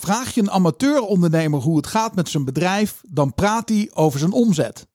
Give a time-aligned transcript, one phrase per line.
[0.00, 4.32] Vraag je een amateurondernemer hoe het gaat met zijn bedrijf, dan praat hij over zijn
[4.32, 4.86] omzet.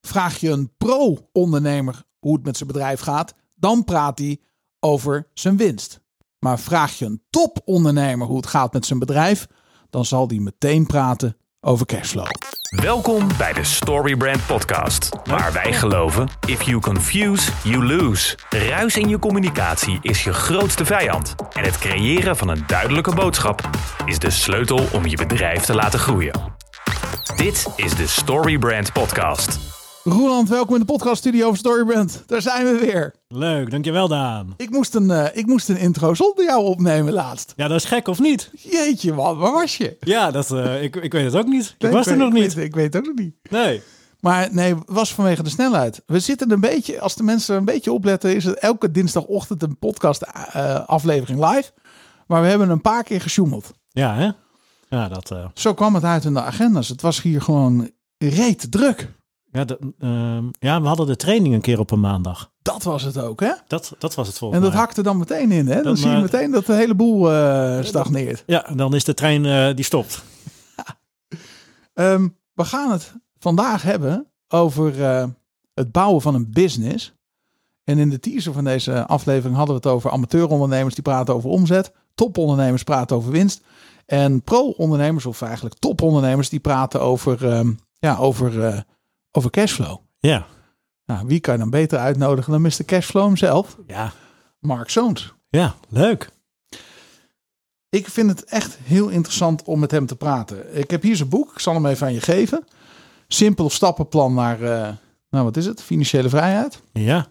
[0.00, 4.40] Vraag je een pro-ondernemer hoe het met zijn bedrijf gaat, dan praat hij
[4.80, 6.00] over zijn winst.
[6.38, 9.46] Maar vraag je een topondernemer hoe het gaat met zijn bedrijf,
[9.90, 12.30] dan zal die meteen praten over cashflow.
[12.74, 18.38] Welkom bij de Storybrand Podcast, waar wij geloven: if you confuse, you lose.
[18.48, 21.34] Ruis in je communicatie is je grootste vijand.
[21.52, 23.70] En het creëren van een duidelijke boodschap
[24.04, 26.40] is de sleutel om je bedrijf te laten groeien.
[27.36, 29.58] Dit is de Storybrand Podcast.
[30.04, 32.22] Roeland, welkom in de podcaststudio van Storybrand.
[32.26, 33.14] Daar zijn we weer.
[33.28, 34.54] Leuk, dankjewel Daan.
[34.56, 37.52] Ik moest een, eh, ik moest een intro zonder jou opnemen laatst.
[37.56, 38.50] Ja, dat is gek of niet?
[38.54, 39.96] Jeetje man, waar was je?
[40.00, 41.74] Ja, dat, eh, ik, ik weet het ook niet.
[41.78, 42.54] Ik was er weet- nog ik niet.
[42.54, 43.34] Weet, ik weet het ook nog niet.
[43.50, 43.82] Nee.
[44.20, 46.02] Maar nee, was vanwege de snelheid.
[46.06, 49.78] We zitten een beetje, als de mensen een beetje opletten, is het elke dinsdagochtend een
[49.78, 51.70] podcast eh, aflevering live.
[52.26, 53.72] Maar we hebben een paar keer gesjoemeld.
[53.90, 54.30] Ja, hè?
[54.88, 56.88] Ja, dat, Zo kwam het uit in de agendas.
[56.88, 59.08] Het was hier gewoon reet druk.
[59.54, 59.66] Ja,
[59.98, 62.50] ehm, ja, we hadden de training een keer op een maandag.
[62.62, 63.52] Dat was het ook, hè?
[63.66, 64.82] Dat, dat was het volgens En dat mij.
[64.84, 65.74] hakte dan meteen in, hè?
[65.74, 68.42] Dan, Dan, zie je eh, meteen dat de hele boel eh, stagneert.
[68.46, 70.22] Ja, en dan is de trein eh, die stopt.
[71.94, 74.94] Ehm, we gaan het vandaag hebben over
[75.74, 77.14] het bouwen van een business.
[77.84, 81.50] En in de teaser van deze aflevering hadden we het over amateurondernemers die praten over
[81.50, 81.92] omzet.
[82.14, 83.60] Topondernemers praten over winst.
[84.06, 88.84] En pro-ondernemers, of eigenlijk topondernemers, die praten over, ehm, ja, over,
[89.36, 89.98] over cashflow.
[90.18, 90.46] Ja.
[91.06, 92.84] Nou, wie kan je dan beter uitnodigen dan Mr.
[92.84, 93.78] Cashflow hemzelf?
[93.86, 94.12] Ja.
[94.60, 95.34] Mark Zoons.
[95.48, 96.30] Ja, leuk.
[97.88, 100.76] Ik vind het echt heel interessant om met hem te praten.
[100.76, 101.52] Ik heb hier zijn boek.
[101.52, 102.64] Ik zal hem even aan je geven.
[103.28, 104.92] Simpel stappenplan naar, eh,
[105.30, 105.82] nou wat is het?
[105.82, 106.80] Financiële vrijheid.
[106.92, 107.26] Ja.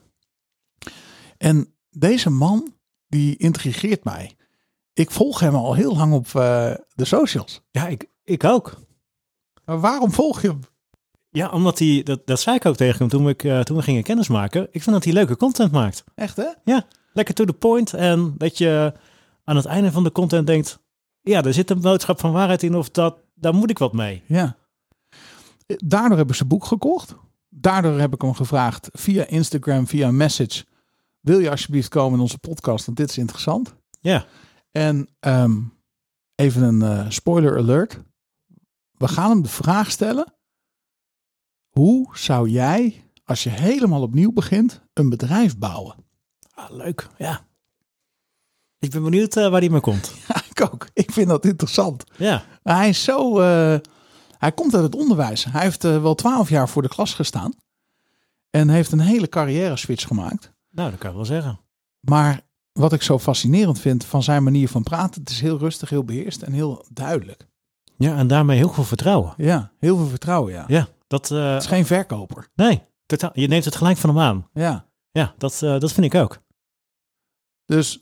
[1.38, 2.74] En deze man,
[3.08, 4.36] die intrigeert mij.
[4.94, 7.62] Ik volg hem al heel lang op eh, de socials.
[7.72, 8.82] Ja, ik, ik ook.
[9.66, 10.60] Maar waarom volg je hem?
[11.34, 13.84] Ja, omdat hij, dat, dat zei ik ook tegen hem toen, ik, eh, toen we
[13.84, 14.68] gingen kennismaken.
[14.72, 16.04] Ik vind dat hij leuke content maakt.
[16.16, 16.48] Echt hè?
[16.64, 17.94] Ja, lekker to the point.
[17.94, 18.94] En dat je
[19.44, 20.80] aan het einde van de content denkt...
[21.22, 24.24] Ja, er zit een boodschap van waarheid in of dat, daar moet ik wat mee.
[24.26, 24.56] Ja.
[25.66, 27.16] Daardoor heb ik zijn boek gekocht.
[27.50, 30.66] Daardoor heb ik hem gevraagd via Instagram, via message.
[31.20, 33.76] Wil je alsjeblieft komen in onze podcast, want dit is interessant.
[34.02, 34.26] Ja,
[34.72, 35.60] En ehm,
[36.36, 38.00] even een eh, spoiler alert.
[38.98, 40.34] We gaan hem de vraag stellen.
[41.74, 45.96] Hoe zou jij, als je helemaal opnieuw begint, een bedrijf bouwen?
[46.54, 47.08] ah, leuk.
[47.18, 47.46] Ja.
[48.80, 50.14] Ik ben benieuwd eh, waar die mee komt.
[50.28, 50.88] Ja, ik ook.
[50.94, 52.04] Ik vind dat interessant.
[52.18, 53.40] Ja, Maar hij is zo...
[53.40, 53.80] eh,
[54.38, 55.44] hij komt uit het onderwijs.
[55.44, 57.54] Hij heeft eh, wel twaalf jaar voor de klas gestaan.
[58.50, 60.54] En heeft een hele carrière switch gemaakt.
[60.70, 61.60] nou, dat kan ik wel zeggen.
[62.00, 62.42] Maar
[62.72, 65.22] wat ik zo fascinerend vind van zijn manier van praten...
[65.22, 67.48] het is heel rustig, heel beheerst en heel duidelijk.
[67.98, 69.34] Ja, en daarmee heel veel vertrouwen.
[69.38, 70.64] Ja, heel veel vertrouwen, ja.
[70.68, 71.32] Ja, dat...
[71.32, 72.48] eh, Het is geen verkoper.
[72.56, 74.50] nee, totaal, je neemt het gelijk van hem aan.
[74.54, 74.92] Ja.
[75.12, 76.42] Ja, dat, eh, dat vind ik ook.
[77.66, 78.00] Dus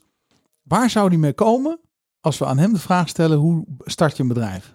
[0.62, 1.80] waar zou die mee komen
[2.20, 4.74] als we aan hem de vraag stellen: hoe start je een bedrijf?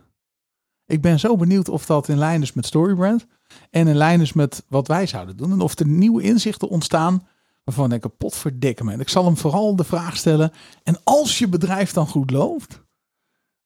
[0.86, 3.26] Ik ben zo benieuwd of dat in lijn is met Storybrand
[3.70, 5.52] en in lijn is met wat wij zouden doen.
[5.52, 7.28] En of er nieuwe inzichten ontstaan
[7.64, 8.92] waarvan ik een pot verdikken me.
[8.92, 10.52] En ik zal hem vooral de vraag stellen:
[10.84, 12.82] en als je bedrijf dan goed loopt,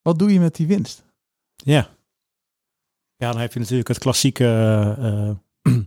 [0.02, 1.04] wat doe je met die winst?
[1.56, 1.88] Ja.
[3.22, 5.36] Ja, dan heb je natuurlijk het klassieke eh, eh,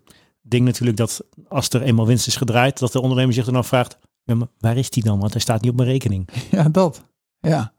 [0.41, 3.97] ding natuurlijk dat als er eenmaal winst is gedraaid, dat de ondernemer zich dan afvraagt,
[4.23, 5.19] ja, maar waar is die dan?
[5.19, 6.29] Want hij staat niet op mijn rekening.
[6.51, 7.05] Ja, dat.
[7.39, 7.73] Ja,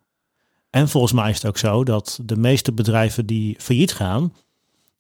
[0.71, 4.33] En volgens mij is het ook zo dat de meeste bedrijven die failliet gaan,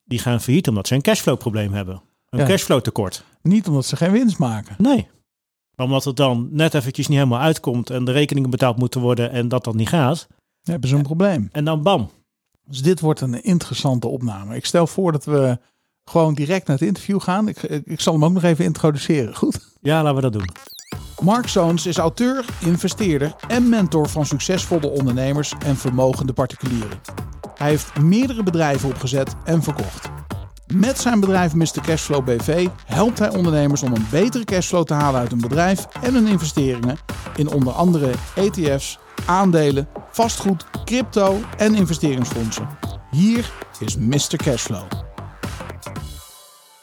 [0.04, 2.02] die gaan failliet omdat ze een cashflow probleem hebben.
[2.28, 2.46] Een Ja.
[2.46, 3.24] cashflow tekort.
[3.42, 4.74] niet omdat ze geen winst maken.
[4.78, 5.08] Nee.
[5.74, 9.30] Maar omdat het dan net eventjes niet helemaal uitkomt en de rekeningen betaald moeten worden
[9.30, 10.26] en dat dan niet gaat.
[10.28, 10.36] Dan
[10.72, 11.48] hebben ze een probleem.
[11.52, 12.10] En dan bam.
[12.68, 14.56] Dus dit wordt een interessante opname.
[14.56, 15.58] Ik stel voor dat we
[16.04, 17.48] gewoon direct naar het interview gaan.
[17.48, 19.34] Ik, ik, zal hem ook nog even introduceren.
[19.42, 19.58] Goed.
[19.80, 20.48] Ja, laten we dat doen.
[21.22, 27.00] Mark Zoons is auteur, investeerder en mentor van succesvolle ondernemers en vermogende particulieren.
[27.54, 30.08] Hij heeft meerdere bedrijven opgezet en verkocht.
[30.74, 31.80] Met zijn bedrijf Mr.
[31.82, 36.14] Cashflow BV helpt hij ondernemers om een betere cashflow te halen uit hun bedrijf en
[36.14, 36.96] hun investeringen
[37.36, 42.68] in onder andere ETF's, aandelen, vastgoed, crypto en investeringsfondsen.
[43.10, 44.36] Hier is Mr.
[44.36, 44.84] Cashflow.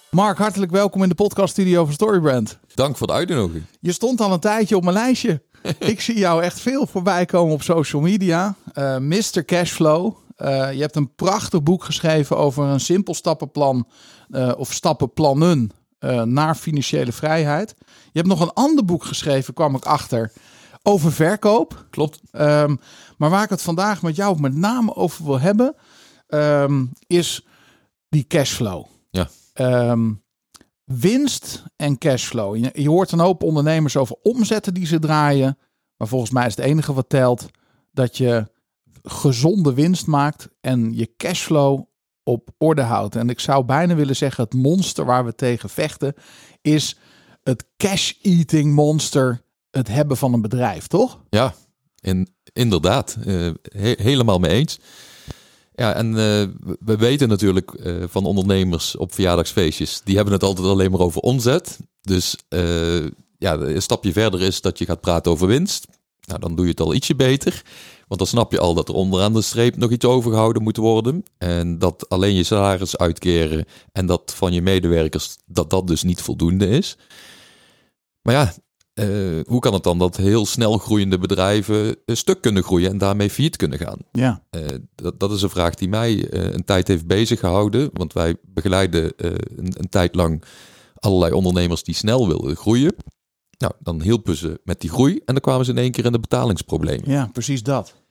[0.09, 2.59] Mark, hartelijk welkom in de podcaststudio van Storybrand.
[2.73, 3.63] Dank voor de uitnodiging.
[3.79, 5.41] Je stond al een tijdje op mijn lijstje.
[5.79, 8.55] Ik zie jou echt veel voorbij komen op social media.
[8.73, 9.45] Eh Mr.
[9.45, 10.15] Cashflow.
[10.43, 13.87] Eh, je hebt een prachtig boek geschreven over een simpel stappenplan
[14.29, 17.75] eh, of stappenplannen eh, naar financiële vrijheid.
[17.85, 20.31] Je hebt nog een ander boek geschreven, kwam ik achter,
[20.81, 21.85] over verkoop.
[21.89, 22.21] Klopt.
[22.31, 22.75] Ehm,
[23.17, 25.75] maar waar ik het vandaag met jou met name over wil hebben,
[26.27, 27.45] ehm, is
[28.09, 28.85] die cashflow.
[29.09, 29.29] Ja.
[29.53, 30.11] Ehm,
[30.83, 32.55] winst en cashflow.
[32.55, 35.57] Je, je hoort een hoop ondernemers over omzetten die ze draaien.
[35.97, 37.45] Maar volgens mij is het enige wat telt
[37.91, 38.51] dat je
[39.03, 41.81] gezonde winst maakt en je cashflow
[42.23, 43.15] op orde houdt.
[43.15, 46.13] En ik zou bijna willen zeggen, het monster waar we tegen vechten
[46.61, 46.97] is
[47.43, 51.19] het cash-eating monster, het hebben van een bedrijf, toch?
[51.29, 51.53] Ja,
[51.99, 53.17] in, inderdaad.
[53.25, 54.79] Eh, he- helemaal mee eens.
[55.75, 56.47] Ja, en eh,
[56.79, 61.21] we weten natuurlijk eh, van ondernemers op verjaardagsfeestjes, die hebben het altijd alleen maar over
[61.21, 61.79] omzet.
[62.01, 62.35] Dus
[63.37, 65.87] ja, een stapje verder is dat je gaat praten over winst.
[66.27, 67.61] Nou, dan doe je het al ietsje beter.
[68.13, 71.23] Want dan snap je al dat er onderaan de streep nog iets overgehouden moet worden.
[71.37, 76.21] En dat alleen je salaris uitkeren en dat van je medewerkers, dat dat dus niet
[76.21, 76.97] voldoende is.
[78.21, 78.53] Maar ja,
[78.93, 79.07] eh,
[79.43, 83.29] hoe kan het dan dat heel snel groeiende bedrijven een stuk kunnen groeien en daarmee
[83.29, 83.99] failliet kunnen gaan?
[84.11, 84.43] Ja.
[84.49, 84.61] Eh,
[84.95, 87.89] dat, dat is een vraag die mij eh, een tijd heeft bezig gehouden.
[87.93, 90.43] Want wij begeleiden een, een tijd lang
[90.93, 92.95] allerlei ondernemers die snel wilden groeien.
[93.57, 96.11] Nou, dan hielpen ze met die groei en dan kwamen ze in één keer in
[96.11, 97.11] de betalingsproblemen.
[97.11, 98.01] Ja, precies dat.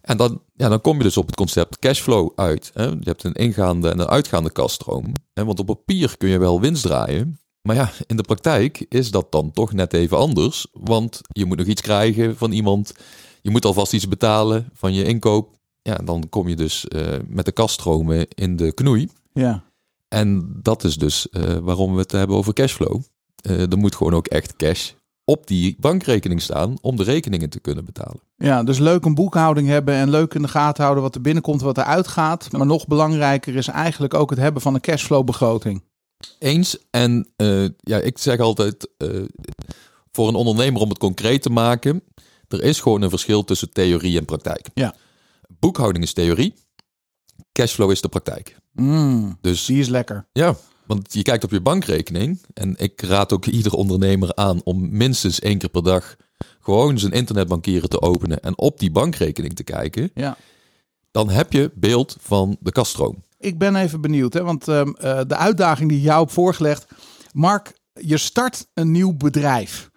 [0.00, 2.70] En dan, ja, dan kom je dus op het concept cashflow uit.
[2.74, 2.84] Hè?
[2.84, 5.12] Je hebt een ingaande en een uitgaande kaststroom.
[5.32, 5.44] Hè?
[5.44, 7.40] Want op papier kun je wel winst draaien.
[7.62, 10.66] Maar ja, in de praktijk is dat dan toch net even anders.
[10.72, 12.94] Want je moet nog iets krijgen van iemand.
[13.40, 15.56] Je moet alvast iets betalen van je inkoop.
[15.82, 19.08] Ja, dan kom je dus eh, met de kaststromen in de knoei.
[19.32, 19.64] Ja.
[20.08, 23.00] En dat is dus eh, waarom we het hebben over cashflow.
[23.36, 24.92] Eh er moet gewoon ook echt cash
[25.24, 28.20] op die bankrekening staan om de rekeningen te kunnen betalen.
[28.42, 31.60] Ja, dus leuk een boekhouding hebben en leuk in de gaten houden wat er binnenkomt,
[31.60, 32.52] wat er uitgaat.
[32.52, 35.82] Maar nog belangrijker is eigenlijk ook het hebben van een cashflow-begroting.
[36.38, 36.78] Eens.
[36.90, 39.08] En eh, ja, ik zeg altijd, eh,
[40.12, 42.02] voor een ondernemer om het concreet te maken,
[42.48, 44.68] er is gewoon een verschil tussen theorie en praktijk.
[44.74, 44.94] Ja.
[45.58, 46.54] Boekhouding is theorie,
[47.52, 48.56] cashflow is de praktijk.
[48.72, 50.26] Mm, Dus die is lekker.
[50.32, 50.56] ja,
[50.86, 55.40] want je kijkt op je bankrekening en ik raad ook ieder ondernemer aan om minstens
[55.40, 56.16] één keer per dag
[56.62, 60.10] gewoon zijn internetbankieren te openen en op die bankrekening te kijken.
[60.14, 60.36] Ja.
[61.10, 63.22] Dan heb je beeld van de kaststroom.
[63.38, 66.86] Ik ben even benieuwd, hè, want ehm, eh, de uitdaging die jou hebt voorgelegd.
[67.32, 69.90] Mark, je start een nieuw bedrijf.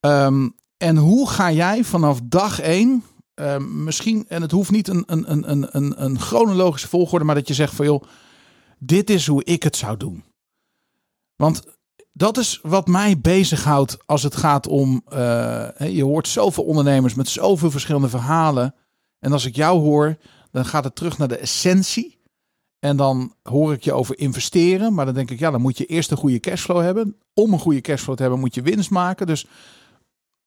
[0.00, 3.04] Ehm, en hoe ga jij vanaf dag één,
[3.34, 7.34] ehm, misschien, en het hoeft niet een, een, een, een, een, een chronologische volgorde, maar
[7.34, 8.02] dat je zegt van joh,
[8.78, 10.24] dit is hoe ik het zou doen.
[11.36, 11.62] Want
[12.12, 17.28] dat is wat mij bezighoudt als het gaat om, eh, je hoort zoveel ondernemers met
[17.28, 18.74] zoveel verschillende verhalen.
[19.18, 20.16] En als ik jou hoor,
[20.50, 22.18] dan gaat het terug naar de essentie.
[22.78, 24.94] En dan hoor ik je over investeren.
[24.94, 27.16] Maar dan denk ik, ja, dan moet je eerst een goede cashflow hebben.
[27.34, 29.26] Om een goede cashflow te hebben, moet je winst maken.
[29.26, 29.46] Dus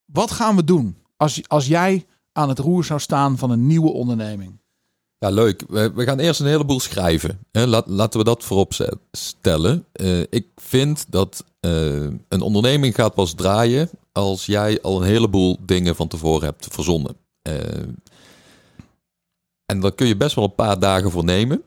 [0.06, 3.92] wat gaan we doen als, als jij aan het roer zou staan van een nieuwe
[3.92, 4.62] onderneming?
[5.23, 5.63] Ja, leuk.
[5.67, 7.39] We, we gaan eerst een heleboel schrijven.
[7.85, 8.73] Laten we dat voorop
[9.11, 9.85] stellen.
[9.91, 15.57] Eh, ik vind dat eh, een onderneming gaat pas draaien als jij al een heleboel
[15.65, 17.15] dingen van tevoren hebt verzonnen.
[17.41, 17.55] Eh,
[19.65, 21.63] en daar kun je best wel een paar dagen voor nemen.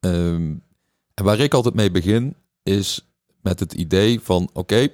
[0.00, 0.62] En
[1.14, 3.10] waar ik altijd mee begin is
[3.42, 4.88] met het idee van oké,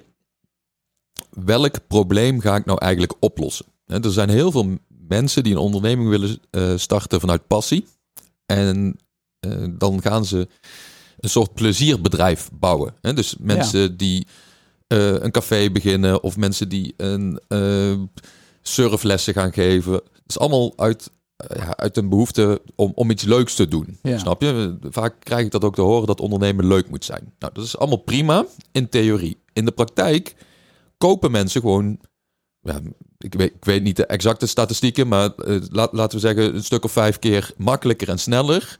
[1.29, 3.65] welk probleem ga ik nou eigenlijk oplossen?
[3.85, 4.77] Er zijn heel veel
[5.07, 6.39] mensen die een onderneming willen
[6.79, 7.85] starten vanuit passie.
[8.47, 8.99] En
[9.39, 10.47] eh, dan gaan ze
[11.19, 12.93] een soort plezierbedrijf bouwen.
[13.01, 13.13] Hè?
[13.13, 14.27] Dus mensen die
[14.87, 17.93] eh, een café beginnen of mensen die een eh,
[18.61, 19.93] surflessen gaan geven.
[19.93, 21.11] Het is allemaal uit,
[21.55, 23.99] ja, uit een behoefte om, om iets leuks te doen.
[24.01, 24.17] Ja.
[24.17, 24.77] Snap je?
[24.81, 27.33] Vaak krijg ik dat ook te horen dat ondernemen leuk moet zijn.
[27.39, 29.37] Nou, dat is allemaal prima in theorie.
[29.53, 30.35] In de praktijk
[30.97, 31.99] kopen mensen gewoon
[32.67, 32.81] ja,
[33.17, 36.63] ik, weet, ik weet niet de exacte statistieken, maar eh, laat, laten we zeggen een
[36.63, 38.79] stuk of vijf keer makkelijker en sneller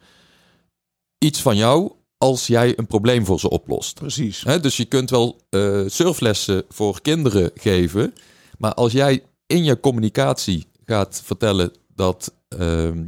[1.17, 3.93] iets van jou als jij een probleem voor ze oplost.
[3.93, 4.43] Precies.
[4.61, 8.13] Dus je kunt wel eh, surflessen voor kinderen geven,
[8.57, 13.05] maar als jij in je communicatie gaat vertellen dat ehm,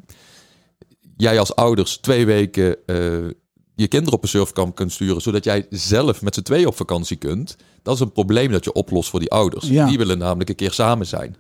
[1.18, 3.28] jij als ouders twee weken eh,
[3.80, 7.18] je kinderen op een surfkamp kunt sturen, zodat jij zelf met z'n tweeën op vakantie
[7.18, 9.68] kunt, dat is een probleem dat je oplost voor die ouders.
[9.68, 9.88] Ja.
[9.88, 11.36] Die willen namelijk een keer samen zijn.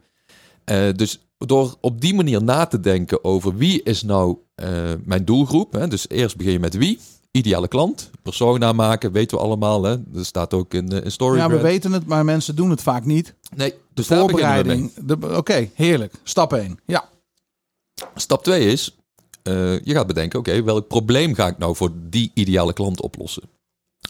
[0.63, 4.69] Eh, dus door op die manier na te denken over wie is nou eh,
[5.03, 5.73] mijn doelgroep.
[5.73, 5.87] Hè?
[5.87, 6.99] Dus eerst begin je met wie.
[7.31, 8.09] Ideale klant.
[8.21, 9.83] Persona maken, weten we allemaal.
[9.83, 9.95] Hè?
[10.11, 11.37] Dat staat ook in, uh, in Story.
[11.37, 13.35] Ja, we weten het, maar mensen doen het vaak niet.
[13.55, 14.23] Nee, dus we mee.
[14.23, 14.91] Voorbereiding.
[14.93, 16.13] de- Oké, heerlijk.
[16.23, 16.79] Stap 1.
[16.85, 17.09] Ja.
[18.15, 18.97] Stap 2 is,
[19.83, 23.43] je gaat bedenken, oké, welk probleem ga ik nou voor die ideale klant oplossen?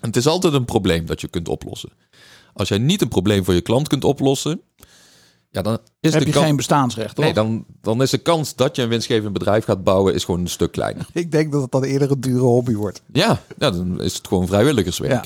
[0.02, 1.90] En het is altijd een probleem dat je kunt oplossen.
[2.54, 4.62] Als jij niet een probleem voor je klant kunt oplossen,
[5.52, 7.26] Ja, dan is heb de je kan- geen bestaansrecht, toch?
[7.26, 10.40] Nee, dan, dan is de kans dat je een winstgevend bedrijf gaat bouwen is gewoon
[10.40, 11.08] een stuk kleiner.
[11.14, 13.02] Ik denk dat het dan eerder een dure hobby wordt.
[13.14, 15.12] Ja, ja dan is het gewoon vrijwilligerswerk.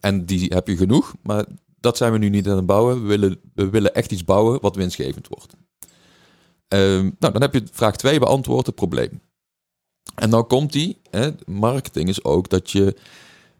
[0.00, 1.44] En die heb je genoeg, maar
[1.80, 3.02] dat zijn we nu niet aan het bouwen.
[3.02, 5.52] We willen, we willen echt iets bouwen wat winstgevend wordt.
[6.68, 9.20] Ehm, nou, dan heb je vraag 2 beantwoord, het probleem.
[10.14, 12.96] En nou komt die, hè, marketing is ook dat je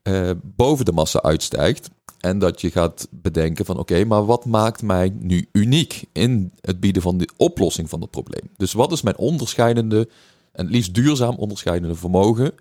[0.02, 1.90] eh, boven de massa uitstijgt.
[2.20, 6.80] En dat je gaat bedenken van oké, maar wat maakt mij nu uniek in het
[6.80, 8.50] bieden van de oplossing van het probleem?
[8.56, 10.08] Dus wat is mijn onderscheidende
[10.52, 12.54] en het liefst duurzaam onderscheidende vermogen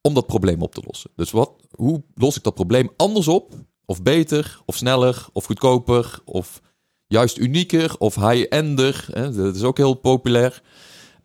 [0.00, 1.10] om dat probleem op te lossen?
[1.16, 3.54] Dus wat, hoe los ik dat probleem anders op?
[3.84, 6.60] Of beter, of sneller, of goedkoper, of
[7.06, 9.06] juist unieker, of high-ender.
[9.12, 10.62] Dat is ook heel populair.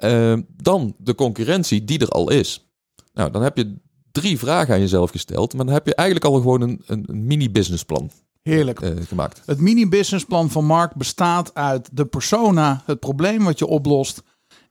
[0.02, 2.70] Eh, dan de concurrentie die er al is.
[3.14, 3.76] Nou, dan heb je
[4.12, 7.26] drie vragen aan jezelf gesteld, maar dan heb je eigenlijk al gewoon een, een, een
[7.26, 8.82] mini-businessplan Heerlijk.
[8.82, 9.42] eh, gemaakt.
[9.46, 14.22] Het mini-businessplan van Mark bestaat uit de persona, het probleem wat je oplost.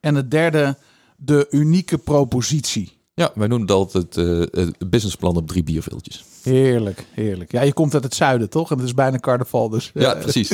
[0.01, 0.77] En het derde,
[1.17, 2.99] de unieke propositie.
[3.15, 6.25] Ja, wij noemen het altijd eh, het businessplan op drie bierviltjes.
[6.43, 7.53] Heerlijk, heerlijk.
[7.53, 8.71] Ja, je komt uit het zuiden, toch?
[8.71, 10.51] En het is bijna carnaval, dus eh, Ja, precies.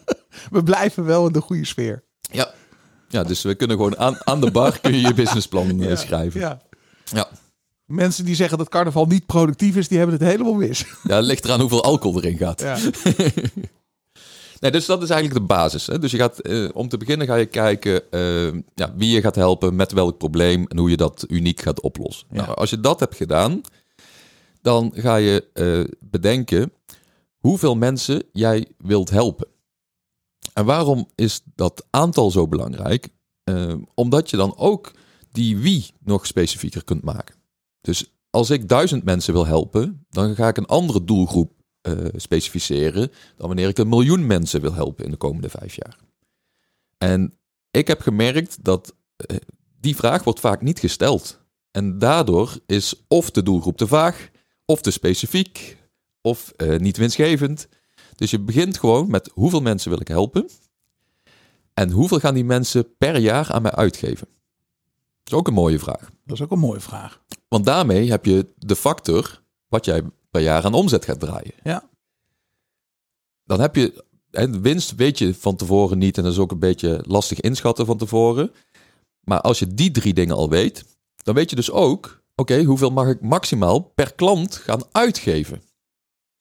[0.50, 2.04] we blijven wel in de goede sfeer.
[2.20, 2.50] Ja.
[3.08, 6.40] Ja, dus we kunnen gewoon aan, aan de bar kun je je businessplan eh, schrijven.
[6.40, 6.60] Ja.
[7.04, 7.28] Ja.
[7.84, 10.84] Mensen die zeggen dat carnaval niet productief is, die hebben het helemaal mis.
[11.02, 12.60] ja, het ligt eraan hoeveel alcohol erin gaat.
[12.60, 12.78] Ja.
[14.60, 15.86] Nee, dus dat is eigenlijk de basis.
[15.86, 15.98] Hè?
[15.98, 19.34] Dus je gaat, eh, om te beginnen ga je kijken eh, ja, wie je gaat
[19.34, 22.26] helpen, met welk probleem en hoe je dat uniek gaat oplossen.
[22.30, 22.42] Ja.
[22.42, 23.60] Nou, als je dat hebt gedaan,
[24.62, 26.72] dan ga je eh, bedenken
[27.38, 29.46] hoeveel mensen jij wilt helpen.
[30.58, 33.08] En waarom is dat aantal zo belangrijk?
[33.44, 34.92] Eh, omdat je dan ook
[35.32, 37.34] die wie nog specifieker kunt maken.
[37.80, 43.10] Dus als ik duizend mensen wil helpen, dan ga ik een andere doelgroep eh, specificeren
[43.36, 45.98] dan wanneer ik een miljoen mensen wil helpen in de komende vijf jaar.
[46.98, 47.38] En
[47.70, 49.36] ik heb gemerkt dat eh,
[49.80, 51.40] die vraag wordt vaak niet gesteld.
[51.70, 54.30] En daardoor is of de doelgroep te vaag,
[54.64, 55.76] of te specifiek,
[56.20, 57.68] of eh, niet winstgevend.
[58.18, 60.48] Dus je begint gewoon met hoeveel mensen wil ik helpen
[61.74, 64.28] en hoeveel gaan die mensen per jaar aan mij uitgeven.
[65.22, 66.10] Dat is ook een mooie vraag.
[66.24, 67.22] Dat is ook een mooie vraag.
[67.48, 71.52] Want daarmee heb je de factor wat jij per jaar aan omzet gaat draaien.
[71.62, 71.88] Ja.
[73.44, 76.58] Dan heb je, de winst weet je van tevoren niet en dat is ook een
[76.58, 78.52] beetje lastig inschatten van tevoren.
[79.20, 80.84] Maar als je die drie dingen al weet,
[81.16, 85.62] dan weet je dus ook, oké, hoeveel mag ik maximaal per klant gaan uitgeven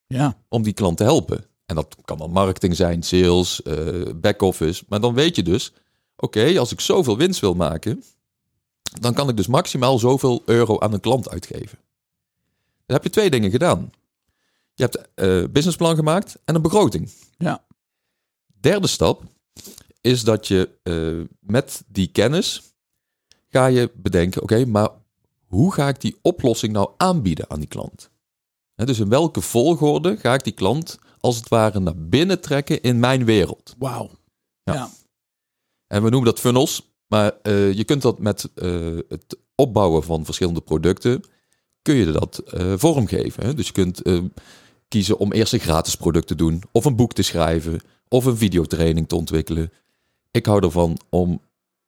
[0.08, 1.47] Ja, om die klant te helpen.
[1.68, 4.84] En dat kan dan marketing zijn, sales, eh back-office.
[4.88, 5.74] Maar dan weet je dus,
[6.16, 8.04] oké, als ik zoveel winst wil maken,
[9.00, 11.78] dan kan ik dus maximaal zoveel euro aan een klant uitgeven.
[12.86, 13.92] Dan heb je twee dingen gedaan.
[14.74, 17.10] Je hebt een businessplan gemaakt en een begroting.
[17.38, 17.66] ja,
[18.60, 19.24] Derde stap
[20.02, 22.62] is dat je eh, met die kennis
[23.50, 24.90] ga je bedenken, oké, maar
[25.46, 28.10] hoe ga ik die oplossing nou aanbieden aan die klant?
[28.76, 32.82] Hè, dus in welke volgorde ga ik die klant als het ware naar binnen trekken
[32.82, 33.76] in mijn wereld?
[33.78, 34.10] wauw.
[34.64, 34.74] Ja.
[34.74, 34.90] Ja.
[35.88, 40.26] En we noemen dat funnels, maar eh, je kunt dat met eh, het opbouwen van
[40.26, 41.24] verschillende producten,
[41.82, 43.46] kun je dat eh, vormgeven.
[43.46, 43.54] Hè?
[43.54, 44.02] Dus je kunt
[44.88, 48.38] kiezen om eerst een gratis product te doen, of een boek te schrijven, of een
[48.38, 49.72] videotraining te ontwikkelen.
[50.32, 51.42] Ik hou ervan om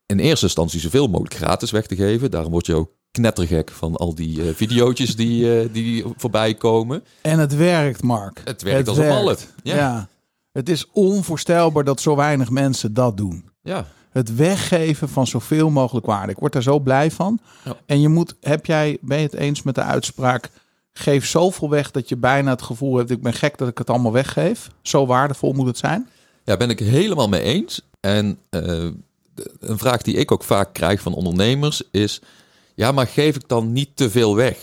[0.05, 2.31] in eerste instantie zoveel mogelijk gratis weg te geven.
[2.31, 7.03] Daarom word je ook knettergek van al die eh videootjes die, eh, die voorbij komen.
[7.21, 8.41] En het werkt, Mark.
[8.43, 9.37] Het werkt als een malle.
[9.63, 9.75] Ja.
[9.75, 10.07] Ja.
[10.51, 13.49] Het is onvoorstelbaar dat zo weinig mensen dat doen.
[13.61, 13.85] Ja.
[14.09, 16.31] Het weggeven van zoveel mogelijk waarde.
[16.31, 17.39] Ik word daar zo blij van.
[17.65, 17.77] Ja.
[17.85, 20.49] En je moet, heb jij, ben je het eens met de uitspraak?
[20.93, 23.89] Geef zoveel weg dat je bijna het gevoel hebt: ik ben gek dat ik het
[23.89, 24.69] allemaal weggeef.
[24.81, 26.09] Zo waardevol moet het zijn.
[26.43, 27.81] Ja, ben ik helemaal mee eens.
[27.99, 28.87] En eh,
[29.59, 32.21] een vraag die ik ook vaak krijg van ondernemers is:
[32.79, 34.57] ja, maar geef ik dan niet te veel weg?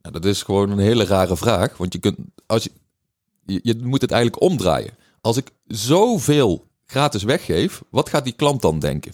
[0.00, 2.70] Nou, dat is gewoon een hele rare vraag, want je kunt, als je,
[3.44, 4.96] je, je moet het eigenlijk omdraaien.
[5.20, 9.12] Als ik zoveel gratis weggeef, wat gaat die klant dan denken?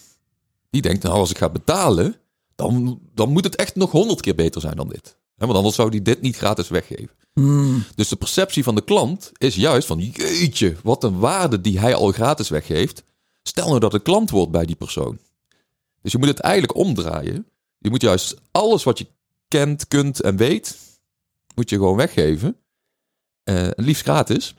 [0.71, 2.16] Die denkt, nou, als ik ga betalen,
[2.54, 5.16] dan, dan moet het echt nog honderd keer beter zijn dan dit.
[5.35, 7.14] Want anders zou die dit niet gratis weggeven.
[7.95, 11.95] Dus de perceptie van de klant is juist van jeetje, wat een waarde die hij
[11.95, 13.04] al gratis weggeeft.
[13.42, 15.18] Stel nou dat het klant wordt bij die persoon.
[16.02, 17.47] Dus je moet het eigenlijk omdraaien.
[17.79, 19.07] Je moet juist alles wat je
[19.49, 20.79] kent, kunt en weet,
[21.55, 22.57] moet je gewoon weggeven.
[23.45, 24.55] En liefst gratis.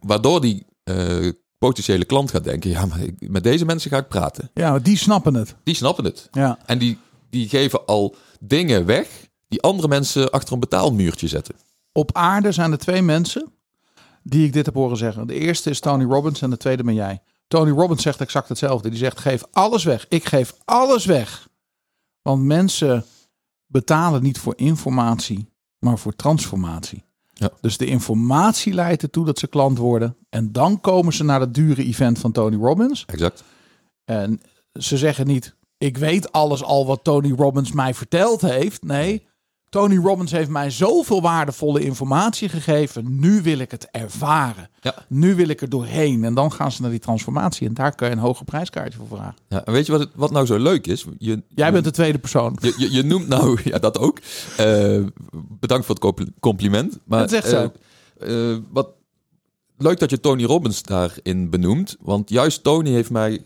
[0.00, 4.08] Waardoor die eh, potentiële klant gaat denken, ja, maar ik- met deze mensen ga ik
[4.08, 4.50] praten.
[4.54, 5.54] Ja, die snappen het.
[5.64, 6.28] Die snappen het.
[6.32, 6.98] Ja, En die,
[7.30, 11.54] die geven al dingen weg die andere mensen achter een betaalmuurtje zetten.
[11.92, 13.52] op aarde zijn er twee mensen
[14.22, 15.26] die ik dit heb horen zeggen.
[15.26, 17.22] De eerste is Tony Robbins en de tweede ben jij.
[17.48, 18.88] Tony Robbins zegt exact hetzelfde.
[18.88, 20.06] Die zegt: geef alles weg.
[20.08, 21.48] Ik geef alles weg.
[22.22, 23.04] Want mensen
[23.66, 25.48] betalen niet voor informatie,
[25.78, 27.04] maar voor transformatie.
[27.32, 27.50] Ja.
[27.60, 30.16] Dus de informatie leidt ertoe dat ze klant worden.
[30.28, 33.04] En dan komen ze naar het dure event van Tony Robbins.
[33.06, 33.44] Exact.
[34.04, 34.40] En
[34.72, 38.82] ze zeggen niet: ik weet alles al wat Tony Robbins mij verteld heeft.
[38.82, 39.26] Nee,
[39.70, 43.20] Tony Robbins heeft mij zoveel waardevolle informatie gegeven.
[43.20, 44.68] Nu wil ik het ervaren.
[44.80, 44.94] Ja.
[45.08, 46.24] Nu wil ik er doorheen.
[46.24, 47.66] En dan gaan ze naar die transformatie.
[47.68, 49.34] En daar kan je een hoger prijskaartje voor vragen.
[49.48, 51.04] Ja, en weet je wat, het, wat nou zo leuk is?
[51.18, 52.56] Je, Jij bent de tweede persoon.
[52.60, 54.18] Je, je, je noemt nou, ja, dat ook.
[54.56, 55.00] Eh,
[55.60, 56.98] bedankt voor het compli- compliment.
[57.04, 57.72] Maar, Dat is echt zo.
[58.18, 58.88] eh, eh, wat
[59.78, 61.96] leuk dat je Tony Robbins daarin benoemt.
[62.00, 63.40] Want juist Tony heeft mij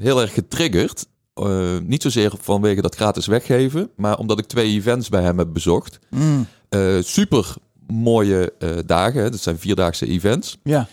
[0.00, 1.06] heel erg getriggerd.
[1.36, 5.52] Eh, niet zozeer vanwege dat gratis weggeven, maar omdat ik twee events bij hem heb
[5.52, 5.98] bezocht.
[6.10, 7.54] Mm, Eh, super
[7.86, 9.30] mooie eh, dagen, hè.
[9.30, 10.56] dat zijn vierdaagse events.
[10.62, 10.88] ja,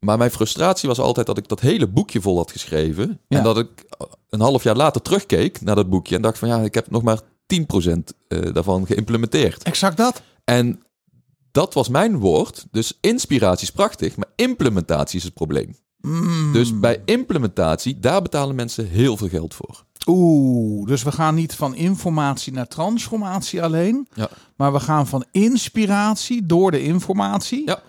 [0.00, 3.20] Maar mijn frustratie was altijd dat ik dat hele boekje vol had geschreven.
[3.28, 3.38] Ja.
[3.38, 3.68] En dat ik
[4.30, 7.02] een half jaar later terugkeek naar dat boekje en dacht van ja, ik heb nog
[7.02, 9.62] maar 10% eh, daarvan geïmplementeerd.
[9.62, 10.22] exact dat.
[10.44, 10.82] En
[11.50, 12.66] dat was mijn woord.
[12.70, 15.76] Dus inspiratie is prachtig, maar implementatie is het probleem.
[16.06, 16.52] Mm.
[16.52, 19.84] Dus bij implementatie, daar betalen mensen heel veel geld voor.
[20.06, 24.08] Oeh, dus we gaan niet van informatie naar transformatie alleen.
[24.14, 24.28] Ja.
[24.56, 27.82] Maar we gaan van inspiratie door de informatie Ja.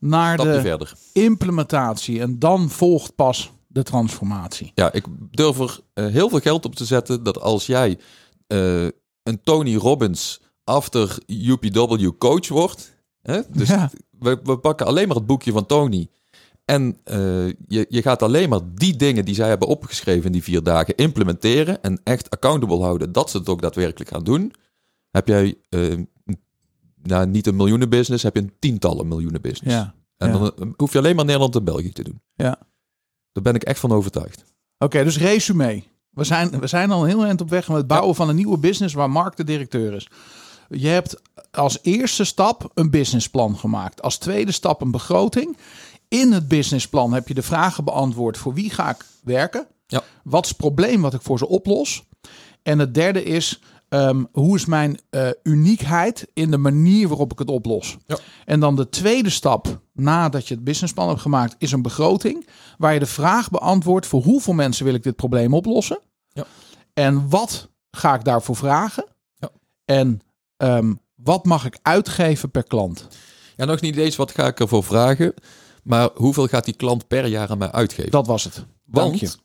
[0.00, 0.92] naar Stapje de verder.
[1.12, 2.20] implementatie.
[2.20, 4.72] En dan volgt pas de transformatie.
[4.74, 7.98] Ja, ik durf er eh, heel veel geld op te zetten dat als jij
[8.46, 8.82] eh,
[9.22, 13.90] een Tony Robbins after UPW coach wordt, hè, dus Ja.
[14.18, 16.08] we, we pakken alleen maar het boekje van Tony
[16.68, 20.42] en eh, je, je gaat alleen maar die dingen die zij hebben opgeschreven in die
[20.42, 24.52] vier dagen implementeren en echt accountable houden dat ze het ook daadwerkelijk gaan doen.
[25.10, 25.94] Heb jij eh,
[27.02, 29.76] nou, niet een miljoenen business, heb je een tientallen miljoenen business.
[29.76, 29.94] Ja.
[30.16, 30.38] En ja.
[30.38, 32.20] dan eh, hoef je alleen maar Nederland en België te doen.
[32.34, 32.58] Ja.
[33.32, 34.44] Daar ben ik echt van overtuigd.
[34.78, 35.82] Oké, dus resume.
[36.10, 38.36] We zijn, we zijn al een heel eind op weg met het bouwen van een
[38.36, 40.08] nieuwe business waar Mark de directeur is.
[40.68, 44.02] Je hebt als eerste stap een businessplan gemaakt.
[44.02, 45.56] Als tweede stap een begroting.
[46.08, 48.38] In het businessplan heb je de vragen beantwoord.
[48.38, 49.66] Voor wie ga ik werken?
[49.86, 50.02] Ja.
[50.24, 52.04] Wat is het probleem wat ik voor ze oplos?
[52.62, 57.38] En het derde is, ehm, hoe is mijn eh, uniekheid in de manier waarop ik
[57.38, 57.96] het oplos?
[58.06, 58.18] Ja.
[58.44, 62.48] En dan de tweede stap, nadat je het businessplan hebt gemaakt, is een begroting.
[62.78, 66.00] Waar je de vraag beantwoordt, voor hoeveel mensen wil ik dit probleem oplossen?
[66.28, 66.44] Ja.
[66.94, 69.06] En wat ga ik daarvoor vragen?
[69.34, 69.50] Ja.
[69.84, 70.20] En
[70.56, 73.08] ehm, wat mag ik uitgeven per klant?
[73.56, 75.34] Ja, nog niet eens wat ga ik ervoor vragen,
[75.88, 78.10] maar hoeveel gaat die klant per jaar aan mij uitgeven?
[78.10, 78.64] Dat was het.
[78.84, 79.26] Dank je.
[79.26, 79.42] Want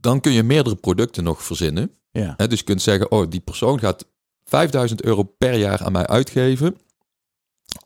[0.00, 1.90] dan kun je meerdere producten nog verzinnen.
[2.10, 2.34] Ja.
[2.36, 4.06] Dus je kunt zeggen, oh, die persoon gaat
[4.44, 6.76] 5000 euro per jaar aan mij uitgeven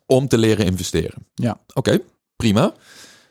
[0.07, 1.27] om te leren investeren.
[1.35, 1.61] Ja.
[1.75, 2.01] Oké,
[2.37, 2.75] prima.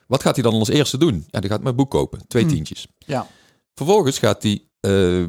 [0.08, 1.26] Wat gaat hij dan als eerste doen?
[1.30, 2.52] Ja, die gaat mijn boek kopen, twee Hmm.
[2.54, 2.88] tientjes.
[2.98, 3.28] Ja.
[3.74, 5.28] Vervolgens gaat hij eh, eh,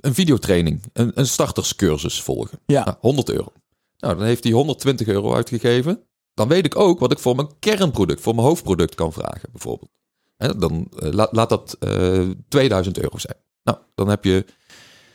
[0.00, 2.58] een videotraining, een, een starterscursus volgen.
[2.66, 2.84] Ja.
[2.84, 3.52] Nou, 100 euro.
[3.98, 6.02] Nou, dan heeft hij 120 euro uitgegeven.
[6.34, 9.90] Dan weet ik ook wat ik voor mijn kernproduct, voor mijn hoofdproduct kan vragen, bijvoorbeeld.
[10.36, 13.36] Hè, dan eh, laat, laat dat eh 2000 euro zijn.
[13.62, 14.44] Nou, dan heb je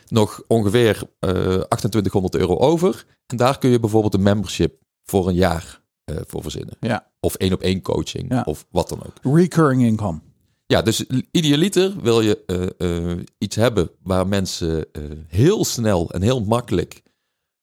[0.08, 3.04] nog ongeveer eh 2800 euro over.
[3.26, 5.78] En daar kun je bijvoorbeeld een membership voor een jaar
[6.26, 6.76] voor verzinnen.
[6.80, 7.10] Ja.
[7.20, 8.42] Of één op één coaching, Ja.
[8.46, 9.36] of wat dan ook.
[9.36, 10.20] Recurring income.
[10.66, 14.86] Ja, dus idealiter wil je iets hebben waar mensen
[15.26, 17.02] heel snel en heel makkelijk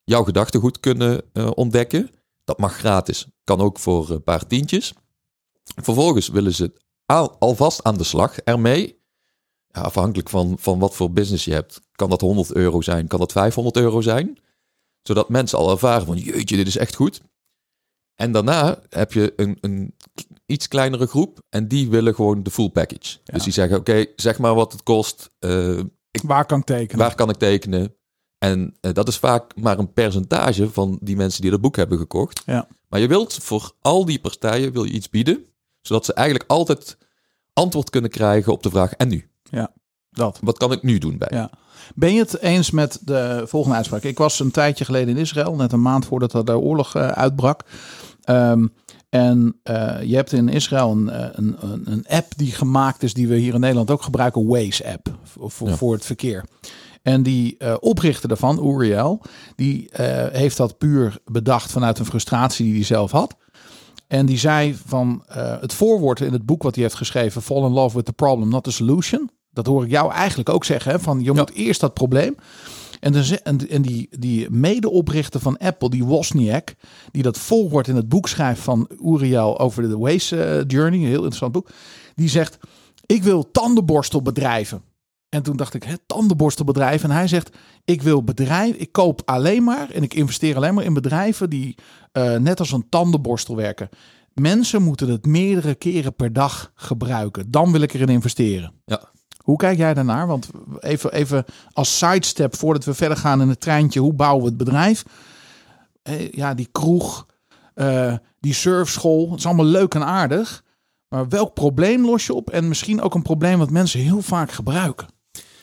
[0.04, 1.22] jouw gedachtegoed kunnen
[1.56, 2.10] ontdekken.
[2.48, 4.94] Dat mag gratis, kan ook voor een paar tientjes.
[5.64, 6.74] Vervolgens willen ze
[7.06, 9.02] al, alvast aan de slag ermee.
[9.68, 11.82] Ja, afhankelijk van, van wat voor business je hebt.
[11.92, 14.38] Kan dat 100 euro zijn, kan dat 500 euro zijn.
[15.02, 17.22] Zodat mensen al ervaren van jeetje, dit is echt goed.
[18.16, 19.96] En daarna heb je een, een
[20.46, 23.18] iets kleinere groep en die willen gewoon de full package.
[23.24, 23.34] Ja.
[23.34, 25.30] Dus die zeggen, oké, zeg maar wat het kost.
[25.40, 25.80] eh,
[26.24, 26.98] Waar kan ik tekenen?
[27.06, 27.96] Waar kan ik tekenen?
[28.38, 31.98] En eh, dat is vaak maar een percentage van die mensen die dat boek hebben
[31.98, 32.42] gekocht.
[32.46, 32.68] Ja.
[32.90, 35.46] Maar je wilt voor al die partijen wil je iets bieden,
[35.82, 36.98] zodat ze eigenlijk altijd
[37.54, 39.30] antwoord kunnen krijgen op de vraag: en nu?
[40.12, 40.40] Dat.
[40.42, 41.28] Wat kan ik nu doen bij?
[41.32, 41.50] Ja.
[41.96, 44.04] Ben je het eens met de volgende uitspraak?
[44.04, 47.08] Ik was een tijdje geleden in Israël, net een maand voordat er de oorlog eh,
[47.08, 47.64] uitbrak.
[48.24, 48.68] Ehm,
[49.10, 53.36] en eh, je hebt in Israël een, een, een, app die gemaakt is, die we
[53.36, 55.76] hier in Nederland ook gebruiken, Waze app, voor, voor, Ja.
[55.76, 56.46] voor het verkeer.
[57.08, 59.22] En die eh, oprichter daarvan, Uriel,
[59.56, 63.36] die eh, heeft dat puur bedacht vanuit een frustratie die hij zelf had.
[64.08, 67.64] En die zei van eh, het voorwoord in het boek wat hij heeft geschreven, Fall
[67.64, 69.30] in Love with the Problem, not the Solution.
[69.52, 70.92] Dat hoor ik jou eigenlijk ook zeggen.
[70.92, 71.00] Hè?
[71.00, 72.36] Van je moet eerst dat probleem.
[73.00, 76.76] En, de, ze- en, en die, die medeoprichter van Apple, die Wozniak,
[77.12, 81.06] die dat volwoord in het boek schrijft van Uriel over de Waze eh, Journey, een
[81.06, 81.70] heel interessant boek,
[82.16, 82.58] die zegt,
[83.06, 84.82] ik wil tandenborstelbedrijven.
[85.38, 87.10] En toen dacht ik, hè, tandenborstelbedrijven.
[87.10, 90.84] En hij zegt, ik wil bedrijven, ik koop alleen maar en ik investeer alleen maar
[90.84, 91.76] in bedrijven die
[92.12, 93.90] eh, net als een tandenborstel werken.
[94.34, 97.52] Mensen moeten het meerdere keren per dag gebruiken.
[97.52, 98.74] Dan wil ik erin investeren.
[98.86, 99.02] Ja.
[99.38, 100.28] Hoe kijk jij daarnaar?
[100.28, 104.00] Want even, even als sidestep voordat we verder gaan in het treintje.
[104.00, 105.04] Hoe bouwen we het bedrijf?
[106.32, 107.26] Ja, die kroeg,
[107.74, 109.30] eh, die surfschool.
[109.30, 110.64] Het is allemaal leuk en aardig.
[111.10, 112.50] Maar welk probleem los je op?
[112.50, 115.16] En misschien ook een probleem wat mensen heel vaak gebruiken.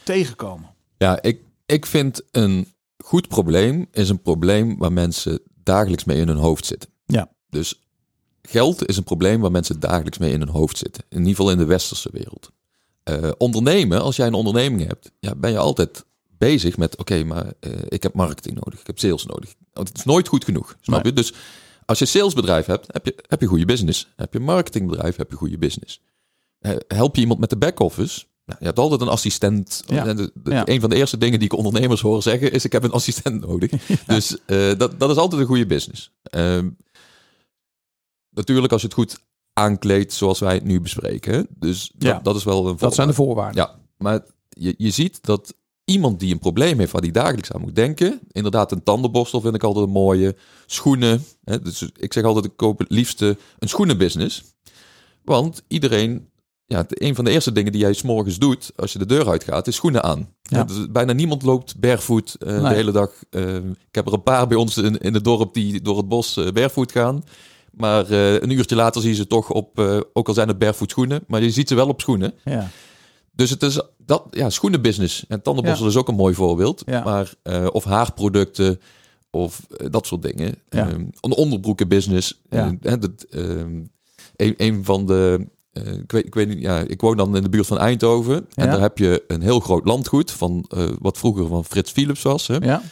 [0.05, 0.71] Tegenkomen.
[0.99, 6.29] Ja, ik, ik vind een goed probleem is een probleem waar mensen dagelijks mee in
[6.29, 6.91] hun hoofd zitten.
[7.07, 7.31] Ja.
[7.49, 7.81] Dus
[8.43, 11.05] geld is een probleem waar mensen dagelijks mee in hun hoofd zitten.
[11.09, 12.51] In ieder geval in de westerse wereld.
[13.03, 16.05] Eh, ondernemen, als jij een onderneming hebt, ja, ben je altijd
[16.39, 19.55] bezig met: oké, maar eh, ik heb marketing nodig, ik heb sales nodig.
[19.73, 21.13] Want het is nooit goed genoeg, snap Nee.
[21.13, 21.19] je?
[21.21, 21.35] Dus
[21.87, 24.13] als je een salesbedrijf hebt, heb je, heb je goede business.
[24.17, 26.01] Heb je een marketingbedrijf, heb je goede business.
[26.59, 28.25] Eh, help je iemand met de back-office?
[28.47, 29.83] Nou, je hebt altijd een assistent.
[29.87, 30.07] Ja.
[30.07, 30.63] En de- de- Ja.
[30.69, 33.41] Een van de eerste dingen die ik ondernemers hoor zeggen is: ik heb een assistent
[33.47, 33.71] nodig.
[34.07, 36.11] Dus eh, dat, dat is altijd een goede business.
[36.23, 36.69] Ehm,
[38.31, 39.19] natuurlijk als je het goed
[39.53, 41.47] aankleedt zoals wij het nu bespreken.
[41.59, 42.21] Dus dat, Ja.
[42.23, 43.59] dat is wel een Dat zijn de voorwaarde.
[43.61, 43.85] voorwaarden.
[43.97, 45.55] Ja, maar je, je ziet dat
[45.85, 48.21] iemand die een probleem heeft waar die dagelijks aan moet denken.
[48.33, 50.37] Inderdaad, een tandenborstel vind ik altijd een mooie.
[50.67, 51.25] Schoenen.
[51.45, 54.43] Hè, dus ik zeg altijd, ik koop het liefste een schoenenbusiness.
[55.25, 56.29] Want iedereen,
[56.67, 59.29] ja, een van de eerste dingen die jij 's morgens doet als je de deur
[59.29, 60.29] uitgaat, is schoenen aan.
[60.43, 60.59] Ja.
[60.59, 60.65] Ja.
[60.65, 62.61] Dus bijna niemand loopt barefoot eh, Nee.
[62.69, 63.11] de hele dag.
[63.31, 66.09] Eh, ik heb er een paar bij ons in, in het dorp die door het
[66.09, 67.25] bos eh, barefoot gaan.
[67.71, 69.79] Maar eh, een uurtje later zie je ze toch op,
[70.13, 72.35] ook al zijn het barefoot schoenen, maar je ziet ze wel op schoenen.
[72.45, 72.69] Ja.
[73.33, 75.25] Dus het is dat, ja, schoenenbusiness.
[75.29, 76.83] En tandenborstel is ook een mooi voorbeeld.
[76.87, 77.05] Ja.
[77.05, 77.35] Maar,
[77.73, 78.81] of haarproducten,
[79.31, 80.55] of dat soort dingen.
[80.69, 82.41] Ehm, een onderbroekenbusiness.
[82.49, 83.81] Eh, hè, dat, ehm,
[84.37, 85.47] een, een van de...
[85.75, 88.37] eh, ik, weet, ik weet niet, ja, ik woon dan in de buurt van Eindhoven.
[88.37, 88.71] En Ja.
[88.71, 92.47] daar heb je een heel groot landgoed van eh, wat vroeger van Frits Philips was.
[92.47, 92.57] Hè?
[92.57, 92.83] Ja.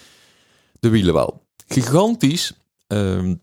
[0.80, 1.46] De Wielenwal.
[1.66, 2.52] Gigantisch,
[2.86, 3.34] ehm,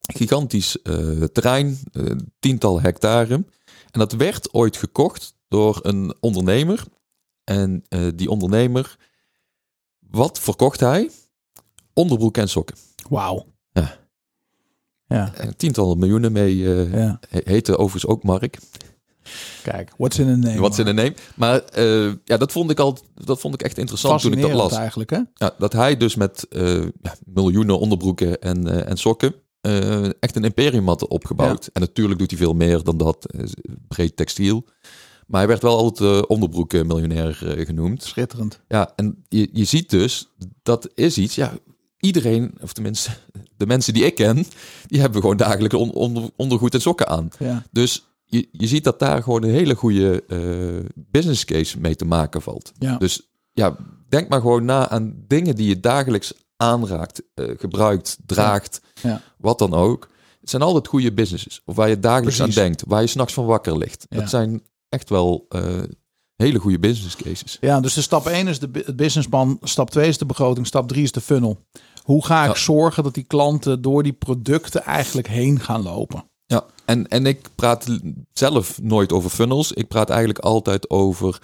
[0.00, 1.78] gigantisch eh, terrein,
[2.38, 3.34] tiental hectare.
[3.90, 6.84] En dat werd ooit gekocht door een ondernemer.
[7.44, 8.96] En die ondernemer,
[9.98, 11.10] wat verkocht hij?
[11.92, 12.76] Onderbroek en sokken.
[13.08, 13.46] Wauw.
[13.72, 13.98] Ja.
[15.12, 15.32] Ja.
[15.34, 16.74] En tientallen miljoenen mee.
[16.74, 17.18] eh Ja.
[17.28, 18.58] he- heette overigens ook Mark.
[19.62, 20.60] Kijk, what's in a name?
[20.60, 21.14] Wat in de neem.
[21.34, 24.52] Maar eh, ja, dat vond ik al, dat vond ik echt interessant toen ik dat
[24.52, 24.72] las.
[24.72, 25.20] eigenlijk, hè?
[25.34, 26.80] Ja, dat hij dus met eh,
[27.24, 31.70] miljoenen onderbroeken en, eh, en sokken eh, echt een imperium had opgebouwd.
[31.72, 33.44] En natuurlijk doet hij veel meer dan dat, eh,
[33.88, 34.64] breed textiel.
[35.26, 38.02] Maar hij werd wel altijd uh, onderbroekenmiljonair eh, genoemd.
[38.02, 38.60] Schitterend.
[38.68, 40.28] Ja, en je, je ziet dus,
[40.62, 41.52] dat is iets, ja,
[42.06, 43.10] iedereen, of tenminste
[43.56, 44.44] de mensen die ik ken,
[44.86, 47.28] die hebben gewoon dagelijks on- onder, ondergoed en sokken aan.
[47.38, 47.62] Ja.
[47.70, 52.04] Dus je, je ziet dat daar gewoon een hele goede eh, business case mee te
[52.04, 52.72] maken valt.
[52.78, 52.96] Ja.
[52.96, 53.76] Dus ja,
[54.08, 59.20] denk maar gewoon na aan dingen die je dagelijks aanraakt, eh, gebruikt, draagt, Ja.
[59.38, 60.08] wat dan ook.
[60.40, 61.60] Het zijn altijd goede businesses.
[61.64, 62.56] Of waar je dagelijks Precies.
[62.58, 64.06] aan denkt, waar je s'nachts van wakker ligt.
[64.08, 65.82] Dat zijn echt wel eh,
[66.36, 67.56] hele goede business cases.
[67.60, 71.02] Ja, dus de stap 1 is de, businessplan, stap 2 is de begroting, stap 3
[71.02, 71.58] is de funnel.
[72.02, 76.24] Hoe ga ik zorgen dat die klanten door die producten eigenlijk heen gaan lopen?
[76.46, 78.00] Ja, en, en ik praat
[78.32, 79.72] zelf nooit over funnels.
[79.72, 81.42] Ik praat eigenlijk altijd over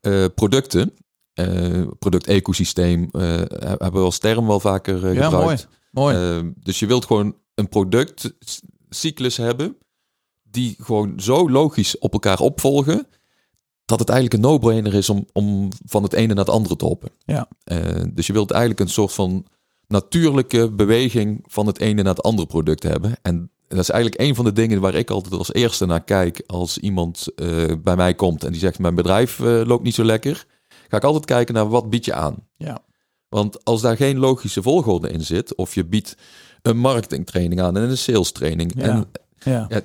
[0.00, 0.94] eh, producten.
[1.34, 3.20] Eh product-ecosysteem eh,
[3.58, 5.68] hebben we als term wel vaker eh, Ja, gebruikt.
[5.90, 6.16] Mooi.
[6.16, 9.76] Eh, dus je wilt gewoon een productcyclus hebben
[10.42, 13.06] die gewoon zo logisch op elkaar opvolgen
[13.84, 16.84] dat het eigenlijk een no-brainer is om, om van het ene naar het andere te
[16.84, 17.10] hoppen.
[17.24, 17.48] Ja.
[18.12, 19.46] Dus je wilt eigenlijk een soort van
[19.88, 23.14] natuurlijke beweging van het ene naar het andere product hebben.
[23.22, 26.42] En dat is eigenlijk een van de dingen waar ik altijd als eerste naar kijk
[26.46, 30.04] als iemand eh, bij mij komt en die zegt mijn bedrijf eh, loopt niet zo
[30.04, 30.46] lekker.
[30.88, 32.48] Ga ik altijd kijken naar wat bied je aan.
[32.56, 32.84] Ja.
[33.28, 36.16] Want als daar geen logische volgorde in zit, of je biedt
[36.62, 38.72] een marketingtraining aan en een sales training.
[38.76, 38.82] Ja.
[38.82, 39.66] En Ja.
[39.68, 39.80] ja,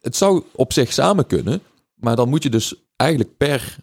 [0.00, 1.62] het zou op zich samen kunnen,
[1.94, 3.76] maar dan moet je dus eigenlijk per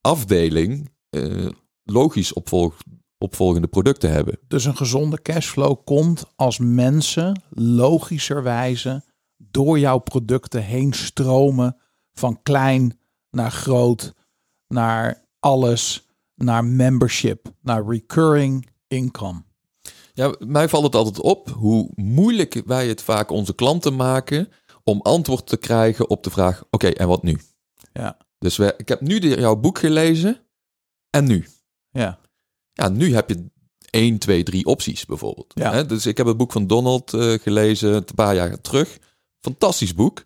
[0.00, 1.46] afdeling eh,
[1.84, 2.76] logisch opvolg,
[3.22, 4.38] opvolgende producten hebben.
[4.48, 9.02] Dus een gezonde cashflow komt als mensen logischerwijze
[9.36, 11.76] door jouw producten heen stromen
[12.12, 12.98] van klein
[13.30, 14.14] naar groot,
[14.68, 19.42] naar alles, naar membership, naar recurring income.
[20.14, 24.48] Ja, mij valt het altijd op hoe moeilijk wij het vaak onze klanten maken
[24.84, 27.38] om antwoord te krijgen op de vraag: oké, en wat nu?
[27.92, 28.16] Ja.
[28.38, 30.40] Dus we, ik heb nu de, jouw boek gelezen
[31.10, 31.46] en nu.
[31.90, 32.18] Ja.
[32.72, 33.44] Ja, nu heb je
[33.90, 35.52] 1, 2, 3 opties bijvoorbeeld.
[35.54, 35.72] Ja.
[35.72, 38.98] Hè, dus ik heb het boek van Donald eh, gelezen een paar jaar terug.
[39.40, 40.24] Fantastisch boek.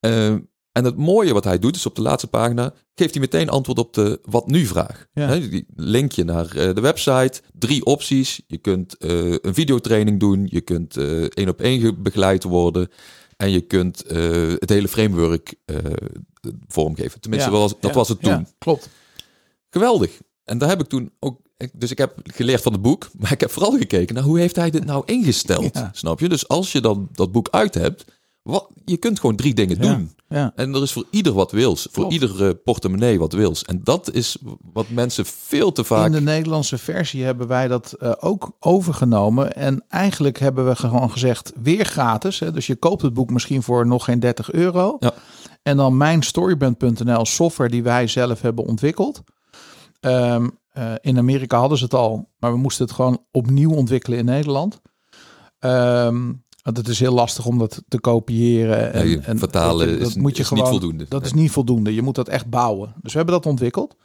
[0.00, 0.26] Eh,
[0.72, 3.78] en het mooie wat hij doet, is op de laatste pagina, geeft hij meteen antwoord
[3.78, 5.06] op de wat nu vraag.
[5.12, 5.36] Ja.
[5.38, 8.40] Die link je naar eh, de website, drie opties.
[8.46, 10.96] Je kunt eh, een videotraining doen, je kunt
[11.34, 12.88] één op één ge- begeleid worden
[13.36, 14.04] en je kunt
[14.58, 15.54] het hele framework
[16.68, 17.20] vormgeven.
[17.20, 17.56] Tenminste, Ja.
[17.56, 18.46] was, dat was het toen.
[18.58, 18.88] Klopt.
[19.70, 20.20] Geweldig.
[20.50, 21.40] En daar heb ik toen ook.
[21.72, 24.56] Dus ik heb geleerd van het boek, maar ik heb vooral gekeken naar hoe heeft
[24.56, 25.74] hij dit nou ingesteld.
[25.74, 25.90] Ja.
[25.92, 26.28] Snap je?
[26.28, 28.04] Dus als je dan dat boek uit hebt,
[28.42, 29.94] wat, je kunt gewoon drie dingen Ja.
[29.94, 30.10] doen.
[30.28, 30.52] Ja.
[30.54, 31.82] En er is voor ieder wat wils.
[31.82, 32.12] Voor Klopt.
[32.12, 33.64] ieder eh, portemonnee wat wils.
[33.64, 34.36] En dat is
[34.72, 36.06] wat mensen veel te vaak.
[36.06, 39.54] In de Nederlandse versie hebben wij dat eh, ook overgenomen.
[39.54, 42.38] En eigenlijk hebben we gewoon gezegd, weer gratis.
[42.38, 42.52] Hè?
[42.52, 44.96] Dus je koopt het boek misschien voor nog geen 30 euro.
[45.00, 45.14] Ja.
[45.62, 49.22] En dan mijnstoryband.nl software die wij zelf hebben ontwikkeld.
[50.00, 54.18] Ehm, eh, in Amerika hadden ze het al, maar we moesten het gewoon opnieuw ontwikkelen
[54.18, 54.80] in Nederland.
[55.58, 56.32] Ehm,
[56.62, 58.92] want het is heel lastig om dat te kopiëren.
[58.92, 61.06] En, Ja, je en vertalen dat, dat is- moet je is niet voldoende.
[61.08, 61.94] Dat is niet voldoende.
[61.94, 62.94] Je moet dat echt bouwen.
[63.02, 63.96] Dus we hebben dat ontwikkeld.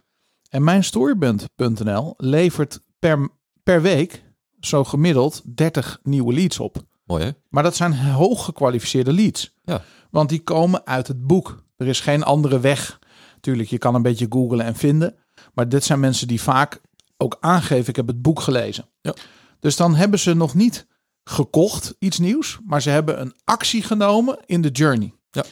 [0.49, 3.29] En mijnstoryband.nl levert per,
[3.63, 4.23] per week
[4.59, 6.77] zo gemiddeld 30 nieuwe leads op.
[7.05, 7.29] Mooi hè?
[7.49, 9.53] Maar dat zijn hoog gekwalificeerde leads.
[9.63, 9.81] Ja.
[10.11, 11.63] Want die komen uit het boek.
[11.77, 12.99] Er is geen andere weg.
[13.39, 15.15] Tuurlijk, je kan een beetje googlen en vinden.
[15.55, 16.81] Maar dit zijn mensen die vaak
[17.17, 18.89] ook aangeven, ik heb het boek gelezen.
[19.01, 19.13] Ja.
[19.59, 20.87] Dus dan hebben ze nog niet
[21.23, 25.13] gekocht iets nieuws, maar ze hebben een actie genomen in de journey.
[25.31, 25.45] Ja.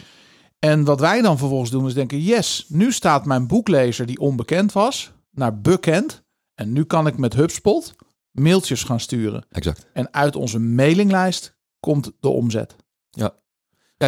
[0.59, 4.71] En wat wij dan vervolgens doen is denken, yes, nu staat mijn boeklezer die onbekend
[4.71, 6.23] was, naar bekend.
[6.53, 7.95] En nu kan ik met HubSpot
[8.31, 9.45] mailtjes gaan sturen.
[9.49, 9.87] Exact.
[9.93, 12.75] En uit onze mailinglijst komt de omzet.
[13.09, 13.35] Ja.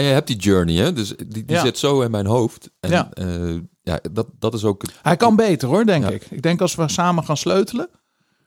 [0.02, 0.94] Ja, je hebt die journey hè.
[0.94, 1.62] Dus die, die Ja.
[1.62, 2.70] zit zo in mijn hoofd.
[2.80, 3.10] En Ja.
[3.14, 4.84] ja, ja dat, dat is ook...
[5.02, 6.10] Hij kan beter hoor, denk Ja.
[6.10, 6.26] ik.
[6.30, 7.90] Ik denk als we samen gaan sleutelen,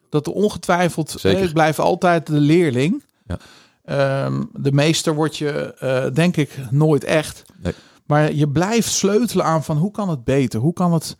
[0.09, 1.39] dat er ongetwijfeld, Zeker.
[1.41, 3.05] eh, ik blijf altijd de leerling.
[3.27, 3.39] Ja.
[3.85, 7.43] Ehm, de meester word je, eh, denk ik, nooit echt.
[7.63, 7.73] Nee.
[8.07, 10.61] Maar je blijft sleutelen aan van hoe kan het beter?
[10.61, 11.17] Hoe kan het,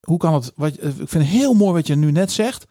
[0.00, 2.64] hoe kan het, wat, je- ik vind het heel mooi wat je nu net zegt.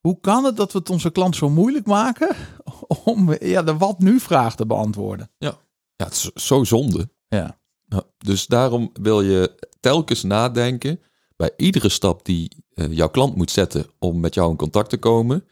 [0.00, 2.36] Hoe kan het dat we het onze klant zo moeilijk maken
[3.04, 5.30] om ja, de wat nu vraag te beantwoorden?
[5.38, 5.54] Ja,
[6.04, 7.08] het is zo zonde.
[7.28, 7.60] Ja.
[7.88, 11.00] Ja, dus daarom wil je telkens nadenken
[11.36, 14.96] bij iedere stap die eh, jouw klant moet zetten om met jou in contact te
[14.98, 15.44] komen.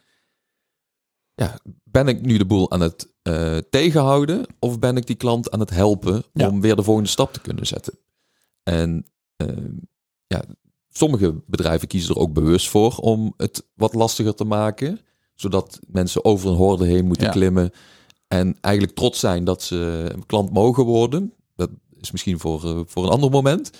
[1.34, 5.50] Ja, ben ik nu de boel aan het eh, tegenhouden of ben ik die klant
[5.50, 6.48] aan het helpen Ja.
[6.48, 7.98] om weer de volgende stap te kunnen zetten?
[8.62, 9.48] En eh,
[10.26, 10.44] ja,
[10.88, 15.00] sommige bedrijven kiezen er ook bewust voor om het wat lastiger te maken,
[15.34, 17.32] zodat mensen over een horde heen moeten Ja.
[17.32, 17.70] klimmen
[18.38, 21.32] en eigenlijk trots zijn dat ze een klant mogen worden.
[21.56, 21.70] Dat
[22.00, 23.70] is misschien voor, eh, voor een ander moment.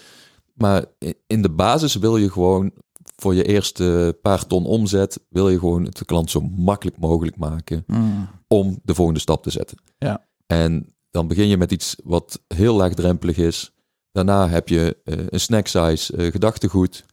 [0.55, 0.85] Maar
[1.27, 2.71] in de basis wil je gewoon
[3.17, 7.37] voor je eerste paar ton omzet, wil je gewoon het de klant zo makkelijk mogelijk
[7.37, 8.29] maken Mm.
[8.49, 9.79] om de volgende stap te zetten.
[9.99, 10.27] Ja.
[10.47, 13.73] En dan begin je met iets wat heel laagdrempelig is.
[14.12, 17.05] Daarna heb je eh, een snack size eh, gedachtegoed.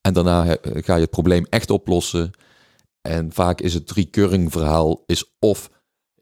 [0.00, 2.30] En daarna he- ga je het probleem echt oplossen.
[3.00, 5.70] En vaak is het recurring verhaal is of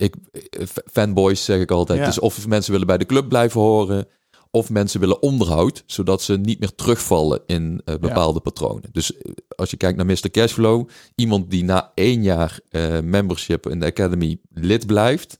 [0.03, 0.15] ik
[0.51, 1.99] eh, fanboys zeg ik altijd.
[1.99, 2.05] Ja.
[2.05, 4.07] Dus of mensen willen bij de club blijven horen,
[4.51, 8.89] of mensen willen onderhoud, zodat ze niet meer terugvallen in eh, bepaalde patronen.
[8.93, 10.31] Dus eh, als je kijkt naar Mr.
[10.31, 12.61] Cashflow, iemand die na één jaar
[13.03, 15.39] membership in de Academy lid blijft,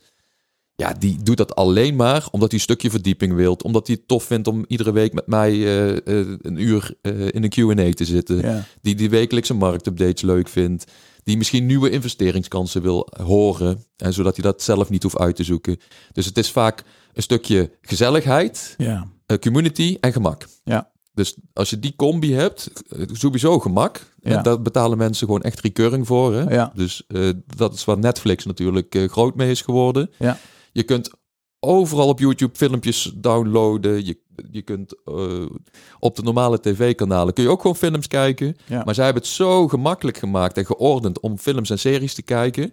[0.75, 4.09] ja, die doet dat alleen maar omdat hij een stukje verdieping wilt, omdat hij het
[4.09, 5.67] tof vindt om iedere week met mij
[6.05, 8.65] een uur eh, in een Q&A te zitten Ja.
[8.81, 10.85] die die wekelijkse marktupdates leuk vindt,
[11.23, 15.45] die misschien nieuwe investeringskansen wil horen, en zodat hij dat zelf niet hoeft uit te
[15.45, 15.77] zoeken.
[16.13, 16.83] Dus het is vaak
[17.13, 19.07] een stukje gezelligheid, Ja.
[19.27, 20.47] eh, community en gemak.
[20.65, 20.91] Ja.
[21.15, 24.15] Dus als je die combi hebt, eh, sowieso gemak.
[24.21, 24.37] Ja.
[24.37, 26.35] En daar betalen mensen gewoon echt recurring voor.
[26.35, 26.55] Hè?
[26.55, 26.73] Ja.
[26.75, 30.11] Dus eh, dat is waar Netflix natuurlijk groot mee is geworden.
[30.19, 30.39] Ja.
[30.73, 31.11] Je kunt
[31.65, 34.05] overal op YouTube filmpjes downloaden.
[34.07, 34.19] Je,
[34.51, 35.45] je kunt eh,
[35.99, 38.57] op de normale tv-kanalen kun je ook gewoon films kijken.
[38.67, 38.83] Ja.
[38.85, 42.73] Maar zij hebben het zo gemakkelijk gemaakt en geordend om films en series te kijken.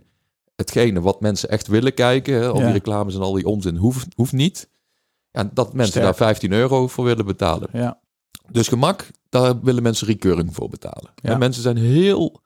[0.56, 2.64] Hetgene wat mensen echt willen kijken, hè, al Ja.
[2.64, 4.70] die reclames en al die onzin, hoeft, hoeft niet.
[5.32, 6.06] Ja, dat mensen Sterk.
[6.06, 7.70] daar 15 euro voor willen betalen.
[7.74, 8.00] Ja.
[8.52, 11.12] Dus gemak, daar willen mensen recurring voor betalen.
[11.16, 11.30] Ja.
[11.32, 12.42] En mensen zijn heel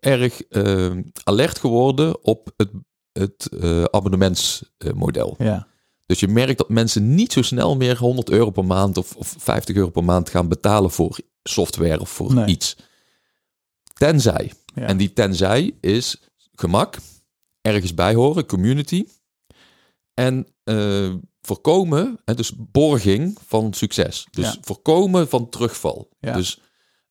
[0.00, 0.90] erg eh,
[1.24, 2.70] alert geworden op het,
[3.12, 5.34] het eh, abonnementsmodel.
[5.38, 5.66] Ja.
[6.10, 9.34] Dus je merkt dat mensen niet zo snel meer 100 euro per maand of, of
[9.38, 12.46] 50 euro per maand gaan betalen voor software of voor Nee.
[12.46, 12.76] iets.
[13.92, 14.52] Tenzij.
[14.74, 14.86] Ja.
[14.86, 16.16] En die tenzij is
[16.54, 16.96] gemak,
[17.60, 19.04] ergens bij horen, community.
[20.14, 24.26] En eh, voorkomen, hè, dus borging van succes.
[24.30, 24.56] Dus Ja.
[24.60, 26.08] voorkomen van terugval.
[26.20, 26.32] Ja.
[26.34, 26.60] Dus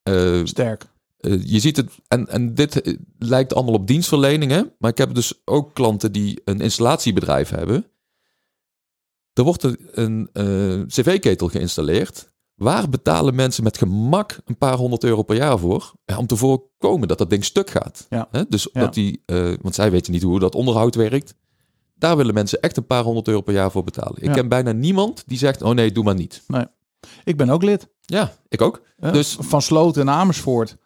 [0.03, 0.85] eh, Sterk.
[1.17, 4.61] eh, je ziet het, en, en dit lijkt allemaal op dienstverlening, hè?
[4.79, 7.85] maar ik heb dus ook klanten die een installatiebedrijf hebben.
[9.33, 12.31] Er wordt een, eh, cv-ketel geïnstalleerd.
[12.55, 15.93] Waar betalen mensen met gemak een paar honderd euro per jaar voor?
[16.05, 18.05] Ja, om te voorkomen dat dat ding stuk gaat.
[18.09, 18.29] Ja.
[18.49, 18.81] Dus Ja.
[18.81, 21.35] dat die, eh, want zij weten niet hoe dat onderhoud werkt.
[21.95, 24.15] Daar willen mensen echt een paar honderd euro per jaar voor betalen.
[24.17, 24.33] Ik Ja.
[24.33, 26.43] ken bijna niemand die zegt: Oh nee, doe maar niet.
[27.23, 27.89] Ik ben ook lid.
[28.01, 28.81] Ja, ik ook.
[29.11, 30.77] Dus- Van Sloten en Amersfoort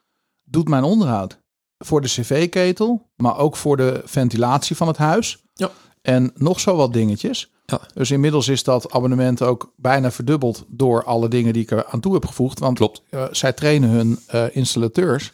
[0.44, 1.42] doet mijn onderhoud.
[1.78, 5.44] Voor de cv-ketel, maar ook voor de ventilatie van het huis.
[5.54, 5.72] Ja.
[6.02, 7.53] En nog zo wat dingetjes.
[7.66, 7.82] Ja.
[7.94, 12.00] Dus inmiddels is dat abonnement ook bijna verdubbeld door alle dingen die ik er aan
[12.00, 12.60] toe heb gevoegd.
[12.60, 13.02] Want Klopt.
[13.10, 15.32] eh, zij trainen hun eh, installateurs.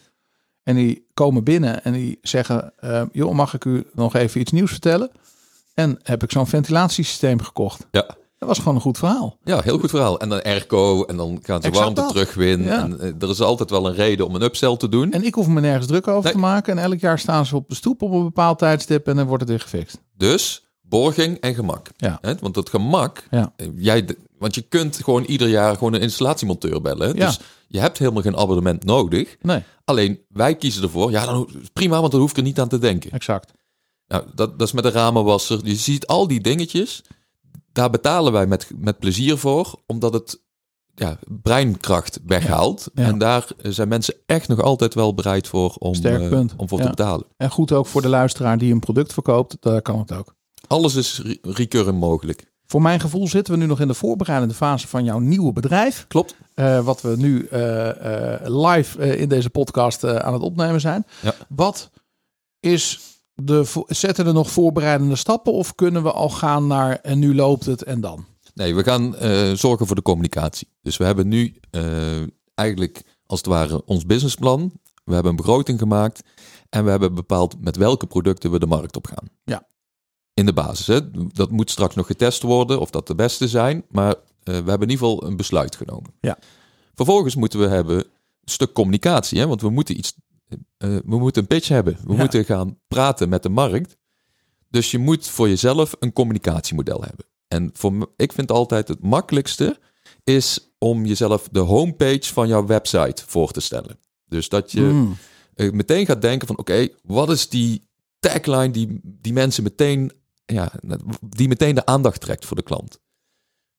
[0.64, 4.52] En die komen binnen en die zeggen: eh, Joh, mag ik u nog even iets
[4.52, 5.12] nieuws vertellen?
[5.74, 7.86] En heb ik zo'n ventilatiesysteem gekocht.
[7.92, 8.06] Ja.
[8.38, 9.38] Dat was gewoon een goed verhaal.
[9.44, 10.20] Ja, heel goed verhaal.
[10.20, 12.10] En dan airco en dan gaan ze Exact warmte dat.
[12.10, 12.68] terugwinnen.
[12.68, 12.82] Ja.
[12.84, 15.12] En er is altijd wel een reden om een upsell te doen.
[15.12, 16.32] En ik hoef me nergens druk over Nee.
[16.34, 16.78] te maken.
[16.78, 19.42] En elk jaar staan ze op de stoep op een bepaald tijdstip en dan wordt
[19.42, 19.98] het weer gefixt.
[20.18, 21.88] Dus borging en gemak.
[21.98, 22.18] Ja.
[22.22, 22.34] Hè?
[22.40, 23.54] Want dat gemak, Ja.
[23.56, 27.10] eh, jij, want je kunt gewoon ieder jaar gewoon een installatiemonteur bellen.
[27.10, 27.14] hè.
[27.18, 27.26] Ja.
[27.26, 29.36] Dus je hebt helemaal geen abonnement nodig.
[29.42, 31.12] Nee, Alleen wij kiezen ervoor.
[31.12, 33.12] Ja, dan prima, want dan hoef ik er niet aan te denken.
[33.12, 33.52] exact.
[34.08, 35.60] Nou, dat, dat is met de ramenwasser.
[35.64, 37.02] Je ziet al die dingetjes.
[37.72, 40.42] Daar betalen wij met, met plezier voor, omdat het
[40.96, 42.90] ja, breinkracht weghaalt.
[42.94, 43.10] Ja, ja.
[43.10, 46.84] En daar zijn mensen echt nog altijd wel bereid voor om, eh, om voor Ja.
[46.84, 47.26] te betalen.
[47.38, 49.58] En goed ook voor de luisteraar die een product verkoopt.
[49.60, 50.36] Daar kan het ook.
[50.70, 52.46] Alles is re- recurring mogelijk.
[52.66, 56.06] Voor mijn gevoel zitten we nu nog in de voorbereidende fase van jouw nieuwe bedrijf.
[56.08, 56.36] Klopt.
[56.54, 61.06] Eh, wat we nu eh, eh, live in deze podcast aan het opnemen zijn.
[61.22, 61.34] Ja.
[61.48, 61.90] Wat
[62.60, 63.00] is
[63.34, 67.66] de, zetten er nog voorbereidende stappen of kunnen we al gaan naar en nu loopt
[67.66, 68.26] het en dan?
[68.54, 69.16] Nee, we gaan
[69.58, 70.68] zorgen voor de communicatie.
[70.82, 71.60] Dus we hebben nu
[72.54, 74.72] eigenlijk als het ware ons businessplan.
[75.04, 76.22] We hebben een begroting gemaakt.
[76.70, 79.28] En we hebben bepaald met welke producten we de markt op gaan.
[79.44, 79.68] Ja.
[80.40, 80.88] In de basis.
[80.88, 81.00] Hè?
[81.32, 83.84] Dat moet straks nog getest worden of dat de beste zijn.
[83.90, 86.12] Maar eh, we hebben in ieder geval een besluit genomen.
[86.22, 86.38] Ja.
[86.94, 88.06] Vervolgens moeten we hebben een
[88.46, 89.40] stuk communicatie.
[89.40, 89.48] Hè?
[89.48, 90.14] Want we moeten iets.
[90.78, 91.98] eh, we moeten een pitch hebben.
[92.06, 92.18] We Ja.
[92.20, 93.98] moeten gaan praten met de markt.
[94.70, 97.26] Dus je moet voor jezelf een communicatiemodel hebben.
[97.48, 99.80] En voor me, ik vind altijd het makkelijkste
[100.24, 104.00] is om jezelf de homepage van jouw website voor te stellen.
[104.26, 105.18] Dus dat je Mm,
[105.56, 107.88] eh, meteen gaat denken van oké, wat is die
[108.20, 110.12] tagline die, die mensen meteen,
[110.54, 110.72] ja,
[111.26, 113.00] die meteen de aandacht trekt voor de klant?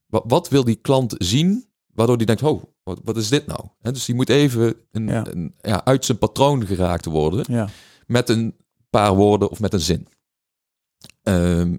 [0.07, 3.65] Wat, wat wil die klant zien, waardoor die denkt, oh, wat, wat is dit nou?
[3.81, 5.27] Dus die moet even een, Ja.
[5.27, 7.69] een- ja, uit zijn patroon geraakt worden ja.
[8.07, 8.57] met een
[8.91, 10.07] paar woorden of met een zin.
[11.23, 11.77] Ehm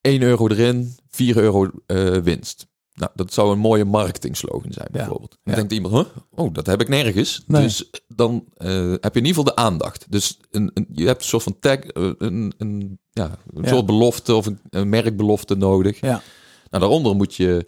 [0.00, 2.66] 1 euro erin, 4 euro eh, winst.
[3.00, 5.38] Nou, dat zou een mooie marketingslogan zijn, bijvoorbeeld.
[5.42, 6.04] Dan denkt iemand, huh?
[6.34, 7.44] oh, dat heb ik nergens.
[7.46, 7.62] Nee.
[7.62, 10.06] Dus dan eh, heb je in ieder geval de aandacht.
[10.08, 13.86] Dus een, een, je hebt een soort van tag, eh, een, een, ja, een soort
[13.86, 16.00] belofte of een, een merkbelofte nodig.
[16.00, 16.22] Ja.
[16.70, 17.66] Nou, daaronder moet je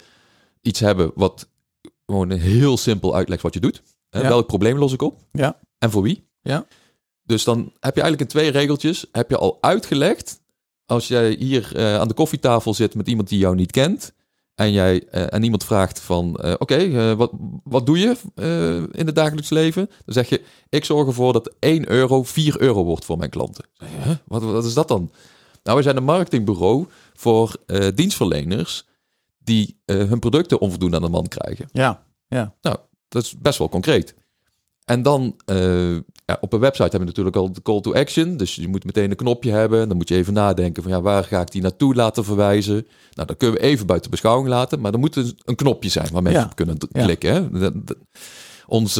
[0.60, 1.48] iets hebben wat
[2.06, 3.82] gewoon heel simpel uitlegt wat je doet.
[4.10, 4.28] Hè, Ja.
[4.28, 5.20] Welk probleem los ik op?
[5.32, 5.60] Ja.
[5.78, 6.28] En voor wie?
[6.42, 6.66] Ja.
[7.22, 10.40] Dus dan heb je eigenlijk in twee regeltjes heb je al uitgelegd.
[10.86, 14.12] Als jij hier eh, aan de koffietafel zit met iemand die jou niet kent.
[14.54, 17.32] En, jij, eh, en iemand vraagt van, eh, oké, eh, wat,
[17.64, 18.16] wat doe je
[18.92, 19.86] in het dagelijks leven?
[20.04, 23.64] Dan zeg je, ik zorg ervoor dat 1 euro 4 euro wordt voor mijn klanten.
[23.76, 24.16] Dan zeg je, "Huh?
[24.24, 25.10] wat, wat is dat dan?
[25.62, 27.56] Nou, we zijn een marketingbureau voor
[27.94, 28.86] dienstverleners
[29.38, 31.68] die hun producten onvoldoende aan de man krijgen.
[32.60, 32.84] Ja.
[33.08, 34.14] Dat is best wel concreet.
[34.84, 35.36] En dan
[36.24, 38.36] ja, op een website hebben we natuurlijk al de call to action.
[38.36, 39.88] Dus je moet meteen een knopje hebben.
[39.88, 42.86] Dan moet je even nadenken van ja, waar ga ik die naartoe laten verwijzen.
[43.12, 44.80] Nou, dat kunnen we even buiten beschouwing laten.
[44.80, 46.48] Maar er moet een, een knopje zijn waar mensen Ja.
[46.48, 47.02] op kunnen Ja.
[47.04, 47.32] klikken.
[47.32, 47.50] Hè?
[47.58, 47.96] Dat- dat-
[48.66, 48.96] Ons,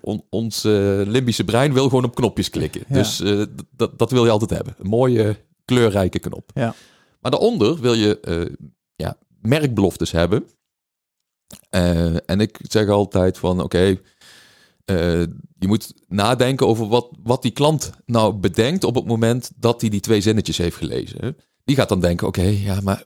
[0.00, 0.62] on- ons
[1.06, 2.82] limbische brein wil gewoon op knopjes klikken.
[2.88, 3.42] Dus eh,
[3.76, 4.74] dat, dat wil je altijd hebben.
[4.78, 6.50] Een mooie, kleurrijke knop.
[6.54, 6.74] Ja.
[7.20, 8.54] Maar daaronder wil je eh,
[8.96, 10.44] ja, merkbeloftes hebben.
[11.70, 13.98] Eh, en ik zeg altijd van oké,
[14.86, 14.96] eh,
[15.58, 19.90] je moet nadenken over wat, wat die klant nou bedenkt op het moment dat hij
[19.90, 21.36] die twee zinnetjes heeft gelezen.
[21.64, 23.04] Die gaat dan denken, oké, ja, maar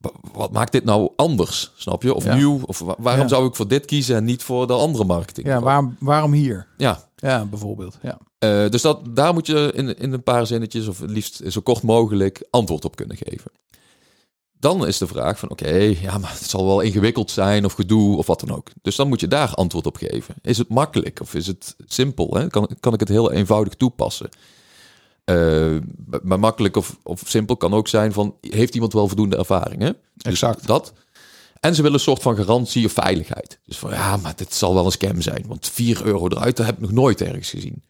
[0.00, 1.72] wa- wat maakt dit nou anders?
[1.76, 2.14] Snap je?
[2.14, 2.34] Of Ja.
[2.34, 2.60] nieuw?
[2.66, 3.28] Of wa- waarom Ja.
[3.28, 5.46] zou ik voor dit kiezen en niet voor de andere marketing?
[5.46, 6.66] Ja, waarom, waarom hier?
[6.76, 7.98] Ja, Ja, bijvoorbeeld.
[8.02, 8.18] Ja.
[8.38, 11.60] eh, dus dat, daar moet je in, in een paar zinnetjes, of het liefst zo
[11.60, 13.50] kort mogelijk, antwoord op kunnen geven.
[14.60, 18.16] Dan is de vraag van, oké, ja, maar het zal wel ingewikkeld zijn of gedoe
[18.16, 18.70] of wat dan ook.
[18.82, 20.34] Dus dan moet je daar antwoord op geven.
[20.42, 22.34] Is het makkelijk of is het simpel?
[22.34, 22.46] Hè?
[22.46, 24.28] Kan, kan ik het heel eenvoudig toepassen?
[25.24, 25.76] Eh,
[26.22, 29.82] maar makkelijk of, of simpel kan ook zijn van, heeft iemand wel voldoende ervaring?
[29.82, 29.90] Hè?
[30.14, 30.66] Dus Exact.
[30.66, 30.92] dat.
[31.60, 33.58] En ze willen een soort van garantie of veiligheid.
[33.64, 35.44] Dus van ja, maar dit zal wel een scam zijn.
[35.46, 37.82] Want 4 euro eruit, dat heb ik nog nooit ergens gezien.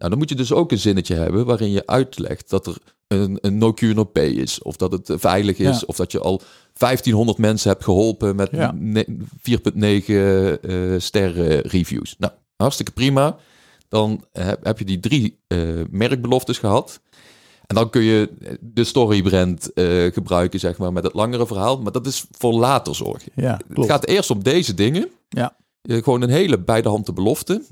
[0.00, 2.76] Nou, dan moet je dus ook een zinnetje hebben waarin je uitlegt dat er
[3.08, 4.62] een, een no cure no pay is.
[4.62, 5.80] Of dat het veilig is.
[5.80, 5.82] Ja.
[5.86, 6.40] Of dat je al
[6.78, 8.72] 1500 mensen hebt geholpen met Ja.
[8.76, 12.14] ne- 4,9 eh sterren reviews.
[12.18, 13.36] Nou, hartstikke prima.
[13.88, 15.58] Dan heb, heb je die drie eh,
[15.90, 17.00] merkbeloftes gehad.
[17.66, 18.30] En dan kun je
[18.60, 21.80] de storybrand eh gebruiken, zeg maar, met het langere verhaal.
[21.80, 23.32] Maar dat is voor later zorgen.
[23.34, 25.08] Ja, Het gaat eerst om deze dingen.
[25.28, 25.56] Ja.
[25.82, 27.62] Eh, gewoon een hele bij de hand de belofte.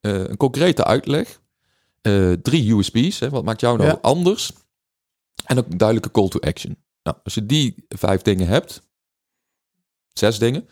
[0.00, 1.40] Eh, een concrete uitleg.
[2.06, 3.18] Eh, drie USP's.
[3.18, 3.98] Hè, wat maakt jou nou Ja.
[4.02, 4.52] anders?
[5.44, 6.76] En ook een duidelijke call to action.
[7.02, 8.82] Nou, als je die vijf dingen hebt,
[10.12, 10.68] zes dingen,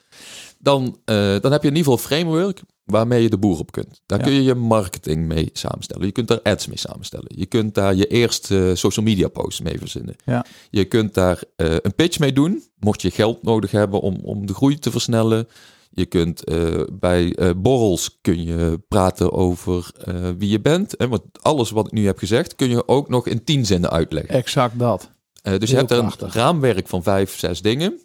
[0.59, 3.73] dan, eh, dan heb je in ieder geval een framework waarmee je de boer op
[3.73, 4.03] kunt.
[4.07, 4.25] Daar Ja.
[4.25, 6.07] kun je je marketing mee samenstellen.
[6.07, 7.33] Je kunt daar ads mee samenstellen.
[7.37, 10.17] Je kunt daar je eerste eh, social media posts mee verzinnen.
[10.25, 10.47] Ja.
[10.71, 14.55] Je kunt daar een pitch mee doen, mocht je geld nodig hebben om, om de
[14.55, 15.49] groei te versnellen.
[15.97, 20.97] Je kunt eh, bij eh, borrels kun je praten over eh, wie je bent.
[20.97, 23.91] En wat, alles wat ik nu heb gezegd, kun je ook nog in tien zinnen
[23.91, 24.35] uitleggen.
[24.35, 25.11] Exact dat.
[25.43, 28.01] Dus Heel je hebt er een raamwerk van vijf, zes dingen.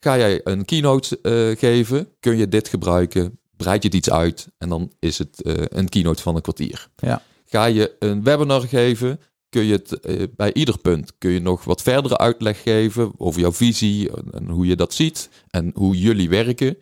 [0.00, 1.18] Ga jij een keynote
[1.58, 5.88] geven, kun je dit gebruiken, breid je het iets uit en dan is het een
[5.88, 6.88] keynote van een kwartier.
[6.96, 7.22] Ja.
[7.44, 11.82] Ga je een webinar geven, kun je het bij ieder punt kun je nog wat
[11.82, 16.76] verdere uitleg geven over jouw visie en hoe je dat ziet en hoe jullie werken.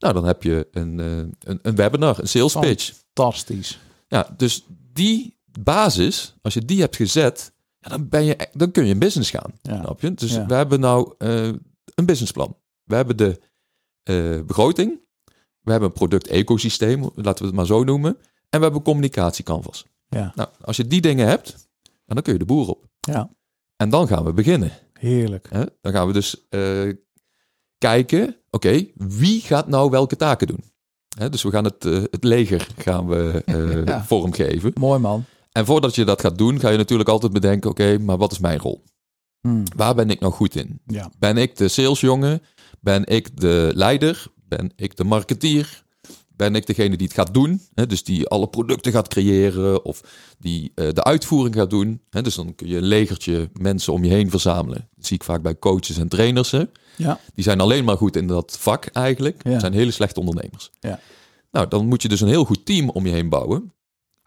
[0.00, 1.16] Nou, dan heb je een, eh,
[1.50, 2.92] een, een webinar, een sales pitch.
[3.14, 3.78] Fantastisch.
[4.08, 8.84] Ja, dus die basis, als je die hebt gezet, ja, dan, ben je, dan kun
[8.84, 9.52] je in business gaan.
[9.62, 9.82] Ja.
[9.82, 10.14] Snap je?
[10.14, 10.46] Dus Ja.
[10.46, 11.46] we hebben nou eh,
[11.94, 12.56] een businessplan.
[12.84, 13.40] We hebben de
[14.02, 15.00] eh, begroting.
[15.60, 18.10] We hebben een product-ecosysteem, laten we het maar zo noemen.
[18.20, 19.84] En we hebben een communicatiecanvas.
[20.08, 20.32] Ja.
[20.34, 21.68] Nou, als je die dingen hebt,
[22.06, 22.86] dan kun je de boer op.
[23.00, 23.30] Ja,
[23.76, 24.72] En dan gaan we beginnen.
[24.92, 25.48] heerlijk.
[25.80, 26.46] Dan gaan we dus
[27.78, 30.64] kijken, oké, wie gaat nou welke taken doen?
[31.30, 34.04] Dus we gaan het, eh, het leger gaan we, eh, Ja.
[34.04, 34.70] vormgeven.
[34.74, 35.24] Mooi man.
[35.52, 38.38] En voordat je dat gaat doen, ga je natuurlijk altijd bedenken, oké, maar wat is
[38.38, 38.84] mijn rol?
[39.40, 39.62] Hmm.
[39.76, 40.80] Waar ben ik nou goed in?
[40.86, 41.10] Ja.
[41.18, 42.42] Ben ik de salesjongen?
[42.80, 44.26] Ben ik de leider?
[44.48, 45.82] Ben ik de marketeer?
[46.40, 47.60] Ben ik degene die het gaat doen?
[47.74, 50.00] Hè, dus die alle producten gaat creëren of
[50.38, 52.00] die eh, de uitvoering gaat doen.
[52.10, 54.88] Hè, dus dan kun je een legertje mensen om je heen verzamelen.
[54.96, 56.50] Dat zie ik vaak bij coaches en trainers.
[56.50, 56.64] Hè.
[56.96, 57.20] Ja.
[57.34, 59.40] Die zijn alleen maar goed in dat vak eigenlijk.
[59.44, 59.58] Ja.
[59.58, 60.70] zijn hele slechte ondernemers.
[60.80, 61.00] Ja.
[61.50, 63.72] Nou, dan moet je dus een heel goed team om je heen bouwen.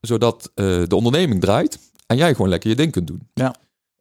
[0.02, 3.28] Zodat eh, de onderneming draait en jij gewoon lekker je ding kunt doen.
[3.34, 3.56] Ja.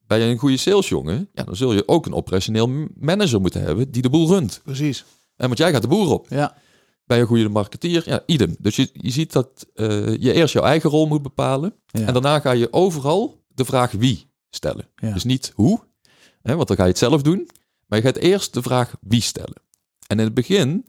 [0.06, 3.90] Ben je een goede salesjongen, ja, dan zul je ook een operationeel manager moeten hebben
[3.90, 4.60] die de boel runt.
[4.64, 5.04] Precies.
[5.36, 6.26] En want jij gaat de boer op.
[6.28, 6.56] Ja.
[7.04, 8.02] Ben je een goede marketeer?
[8.06, 8.56] Ja, idem.
[8.58, 11.74] Dus je, je ziet dat eh, je eerst jouw eigen rol moet bepalen.
[11.86, 12.06] Ja.
[12.06, 14.88] En daarna ga je overal de vraag wie stellen.
[14.96, 15.12] Ja.
[15.12, 15.80] Dus niet hoe,
[16.42, 17.48] hè, want dan ga je het zelf doen.
[17.86, 19.62] Maar je gaat eerst de vraag wie stellen.
[20.06, 20.86] En in het begin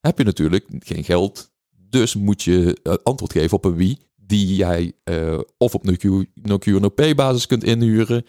[0.00, 1.50] heb je natuurlijk geen geld.
[1.88, 3.98] Dus moet je eh, antwoord geven op een wie.
[4.16, 5.84] Die jij eh, of op
[6.34, 8.26] no-Q, no-pay basis kunt inhuren.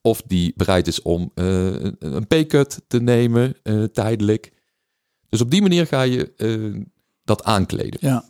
[0.00, 3.56] Of die bereid is om een, pay-cut te nemen
[3.92, 4.52] tijdelijk.
[5.32, 6.82] Dus op die manier ga je eh,
[7.24, 7.98] dat aankleden.
[8.02, 8.24] Ja.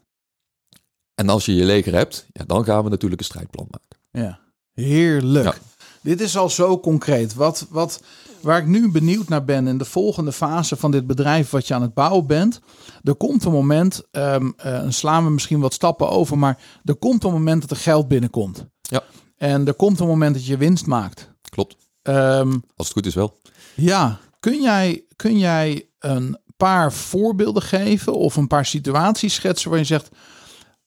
[1.14, 4.26] En als je je leger hebt, ja, dan gaan we natuurlijk een strijdplan maken.
[4.26, 4.38] Ja,
[4.72, 5.44] heerlijk.
[5.44, 5.54] Ja.
[6.00, 7.34] Dit is al zo concreet.
[7.34, 8.02] Wat, wat,
[8.40, 11.74] waar ik nu benieuwd naar ben in de volgende fase van dit bedrijf wat je
[11.74, 12.60] aan het bouwen bent.
[13.02, 17.32] Er komt een moment, dan slaan we misschien wat stappen over, maar er komt een
[17.32, 18.66] moment dat er geld binnenkomt.
[18.80, 19.02] Ja.
[19.36, 21.30] En er komt een moment dat je winst maakt.
[21.48, 21.76] Klopt.
[22.02, 23.38] Ehm, Als het goed is wel.
[23.74, 29.78] ja, kun jij, kun jij een paar voorbeelden geven of een paar situaties schetsen waar
[29.78, 30.08] je zegt,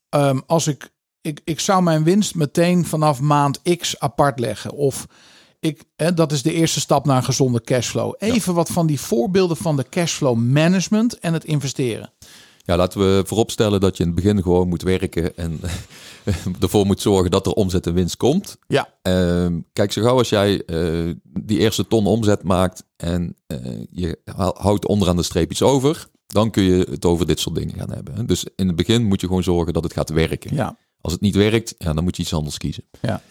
[0.09, 0.89] ehm, als ik,
[1.21, 4.71] ik, ik zou mijn winst meteen vanaf maand X apart leggen.
[4.71, 5.05] Of
[5.59, 8.13] ik, hè, dat is de eerste stap naar een gezonde cashflow.
[8.17, 12.13] Even wat van die voorbeelden van de cashflow management en het investeren.
[12.65, 15.59] Ja, laten we vooropstellen dat je in het begin gewoon moet werken en
[16.59, 18.57] ervoor moet zorgen dat er omzet en winst komt.
[18.67, 18.89] Ja.
[19.01, 23.57] Ehm, kijk, zo gauw als jij eh, die eerste ton omzet maakt en eh,
[23.91, 27.55] je hou- houdt onderaan de streep iets over, dan kun je het over dit soort
[27.55, 28.25] dingen gaan hebben.
[28.25, 30.55] Dus in het begin moet je gewoon zorgen dat het gaat werken.
[30.55, 30.77] Ja.
[31.01, 32.83] Als het niet werkt, ja, dan moet je iets anders kiezen.
[33.01, 33.21] Ja.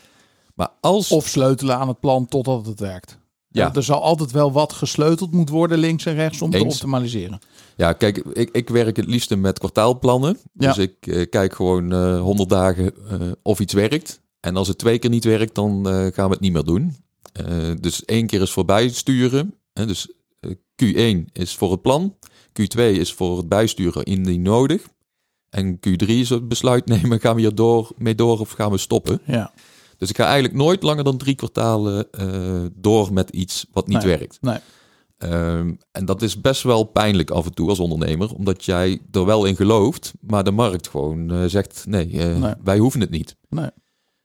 [0.54, 1.10] Maar als...
[1.10, 3.18] Of sleutelen aan het plan totdat het werkt.
[3.48, 3.74] Ja.
[3.74, 7.38] Er zal altijd wel wat gesleuteld moet worden links en rechts om te optimaliseren.
[7.76, 10.38] Ja, kijk, ik, ik werk het liefste met kwartaalplannen.
[10.52, 10.72] Ja.
[10.72, 14.20] Dus ik eh, kijk gewoon eh 100 dagen eh, of iets werkt.
[14.40, 16.96] En als het twee keer niet werkt, dan gaan we het niet meer doen.
[17.80, 19.54] Dus één keer is voorbij sturen.
[19.72, 20.50] Hè, dus eh,
[20.84, 22.16] Q1 is voor het plan.
[22.60, 24.82] Q2 is voor het bijsturen indien nodig.
[25.50, 28.78] En Q3 is het besluit nemen, gaan we hier door, mee door of gaan we
[28.78, 29.20] stoppen.
[29.24, 29.52] Ja.
[29.98, 32.08] Dus ik ga eigenlijk nooit langer dan drie kwartalen
[32.74, 34.16] door met iets wat niet Nee.
[34.18, 34.38] werkt.
[34.40, 34.58] Nee.
[35.30, 39.24] Ehm, en dat is best wel pijnlijk af en toe als ondernemer, omdat jij er
[39.24, 42.54] wel in gelooft, maar de markt gewoon eh, zegt: nee, eh, Nee.
[42.64, 43.36] wij hoeven het niet.
[43.48, 43.70] Nee.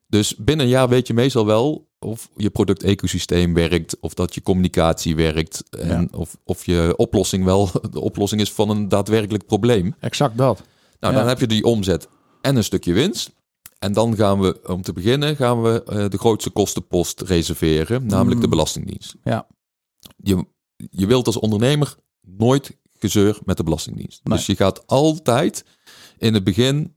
[0.07, 4.41] Dus binnen een jaar weet je meestal wel of je product-ecosysteem werkt, of dat je
[4.41, 9.95] communicatie werkt, en of, of je oplossing wel de oplossing is van een daadwerkelijk probleem.
[9.99, 10.63] Exact dat.
[10.99, 11.19] Nou, Ja.
[11.19, 12.07] dan heb je die omzet
[12.41, 13.31] en een stukje winst.
[13.79, 18.39] En dan gaan we, om te beginnen, gaan we eh, de grootste kostenpost reserveren, namelijk
[18.39, 18.51] de Mm.
[18.51, 19.15] Belastingdienst.
[19.23, 19.47] Ja.
[20.17, 20.45] Je,
[20.91, 24.21] je wilt als ondernemer nooit gezeur met de Belastingdienst.
[24.23, 24.37] Nee.
[24.37, 25.65] Dus je gaat altijd
[26.17, 26.93] in het begin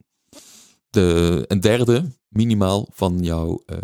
[0.89, 3.77] de, een derde minimaal van jouw, eh,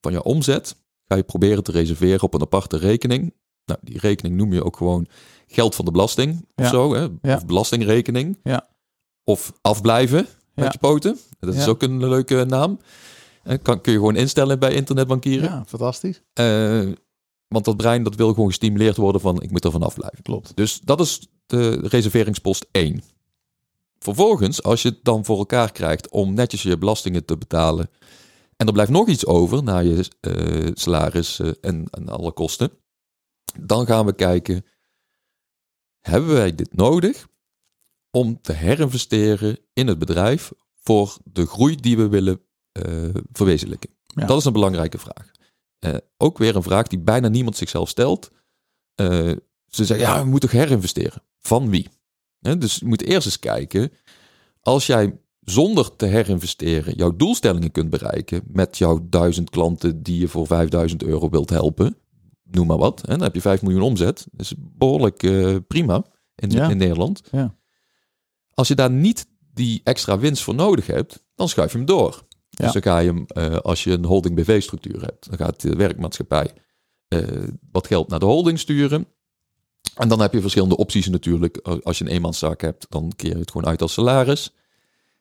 [0.00, 0.76] van jouw omzet
[1.06, 3.34] ga je proberen te reserveren op een aparte rekening.
[3.64, 5.06] Nou, die rekening noem je ook gewoon
[5.46, 6.64] geld van de belasting Ja.
[6.64, 7.06] of zo, hè?
[7.22, 7.36] Ja.
[7.36, 8.38] of belastingrekening.
[8.42, 8.68] Ja.
[9.24, 11.18] Of afblijven met je poten.
[11.40, 12.78] Dat is ook een leuke naam.
[13.62, 15.48] Kan, kun je gewoon instellen bij internetbankieren.
[15.48, 16.22] Ja, fantastisch.
[16.32, 16.88] Eh,
[17.54, 20.22] want dat brein dat wil gewoon gestimuleerd worden van ik moet er vanaf blijven.
[20.22, 20.56] Klopt.
[20.56, 23.02] Dus dat is de reserveringspost 1.
[23.98, 27.90] Vervolgens, als je het dan voor elkaar krijgt om netjes je belastingen te betalen.
[28.56, 32.70] En er blijft nog iets over na je eh, salaris en, en alle kosten.
[33.60, 34.64] Dan gaan we kijken,
[36.00, 37.26] hebben wij dit nodig
[38.10, 42.40] om te herinvesteren in het bedrijf voor de groei die we willen
[42.72, 43.90] eh, verwezenlijken?
[44.06, 44.26] Ja.
[44.26, 45.32] Dat is een belangrijke vraag.
[45.84, 48.30] Eh, ook weer een vraag die bijna niemand zichzelf stelt.
[48.94, 49.32] Eh,
[49.68, 51.22] ze zeggen, ja, we moeten toch herinvesteren.
[51.40, 51.88] Van wie?
[52.58, 53.92] Dus je moet eerst eens kijken,
[54.60, 60.28] als jij zonder te herinvesteren jouw doelstellingen kunt bereiken met jouw duizend klanten die je
[60.28, 61.96] voor 5000 euro wilt helpen,
[62.42, 64.26] noem maar wat, hè, dan heb je 5 miljoen omzet.
[64.30, 66.04] Dat is behoorlijk eh, prima
[66.34, 66.68] in, Ja.
[66.70, 67.22] in Nederland.
[67.30, 67.56] Ja.
[68.50, 72.23] Als je daar niet die extra winst voor nodig hebt, dan schuif je hem door.
[72.56, 75.76] Dus dan ga je hem, eh, als je een holding BV-structuur hebt, dan gaat de
[75.76, 76.50] werkmaatschappij
[77.08, 77.20] eh,
[77.72, 79.06] wat geld naar de holding sturen.
[79.94, 81.56] En dan heb je verschillende opties natuurlijk.
[81.82, 84.54] Als je een eenmanszaak hebt, dan keer je het gewoon uit als salaris.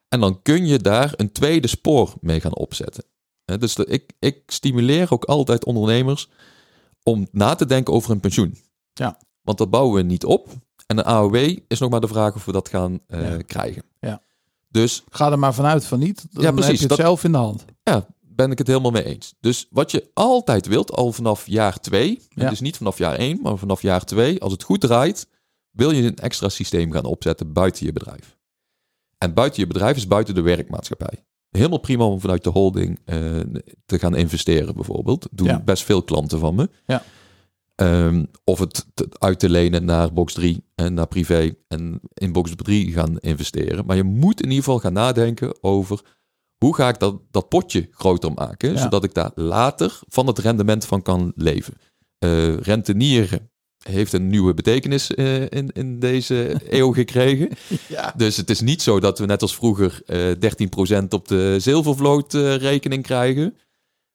[0.07, 3.03] En dan kun je daar een tweede spoor mee gaan opzetten.
[3.45, 6.29] Dus de, ik, ik stimuleer ook altijd ondernemers
[7.03, 8.57] om na te denken over een pensioen.
[8.93, 9.17] Ja.
[9.41, 10.49] Want dat bouwen we niet op.
[10.87, 11.35] En een AOW
[11.67, 13.37] is nog maar de vraag of we dat gaan eh, Ja.
[13.37, 13.83] krijgen.
[13.99, 14.21] Ja.
[14.73, 16.25] Dus Ga er maar vanuit van niet.
[16.31, 17.65] Dan Ja, precies, heb je het dat- zelf in de hand.
[17.83, 19.33] ja, ben ik het helemaal mee eens.
[19.39, 22.49] Dus wat je altijd wilt, al vanaf jaar twee, Ja.
[22.49, 25.27] dus niet vanaf jaar één, maar vanaf jaar twee, als het goed draait,
[25.71, 28.37] wil je een extra systeem gaan opzetten buiten je bedrijf.
[29.17, 31.25] En buiten je bedrijf is buiten de werkmaatschappij.
[31.49, 33.17] Helemaal prima om vanuit de holding eh,
[33.85, 35.27] te gaan investeren, bijvoorbeeld.
[35.31, 35.59] Doen Ja.
[35.59, 36.69] best veel klanten van me.
[36.85, 37.03] Ja.
[37.75, 42.31] Ehm, of het te- uit te lenen naar box 3 en naar privé en in
[42.31, 43.85] box 3 gaan investeren.
[43.85, 46.01] Maar je moet in ieder geval gaan nadenken over
[46.57, 48.77] hoe ga ik dat, dat potje groter maken, Ja.
[48.77, 51.73] zodat ik daar later van het rendement van kan leven.
[52.19, 53.51] Eh rentenieren
[53.83, 57.49] heeft een nieuwe betekenis eh, in, in deze eeuw gekregen.
[57.87, 58.13] Ja.
[58.17, 60.31] Dus het is niet zo dat we net als vroeger eh
[61.01, 63.57] 13% op de zilvervloot rekening krijgen.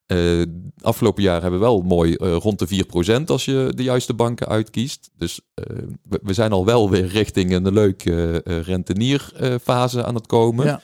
[0.09, 0.43] Eh,
[0.81, 2.85] afgelopen jaar hebben we wel mooi eh, rond de
[3.21, 5.11] 4% als je de juiste banken uitkiest.
[5.17, 5.65] Dus eh,
[6.03, 10.67] we, we zijn al wel weer richting een leuke rentenierfase aan het komen.
[10.67, 10.81] Ja.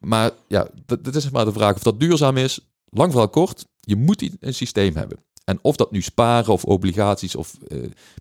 [0.00, 2.72] Maar ja, dat, dat is maar de vraag of dat duurzaam is.
[2.84, 5.18] Lang verhaal kort, je moet een systeem hebben.
[5.44, 7.58] En of dat nu sparen of obligaties of...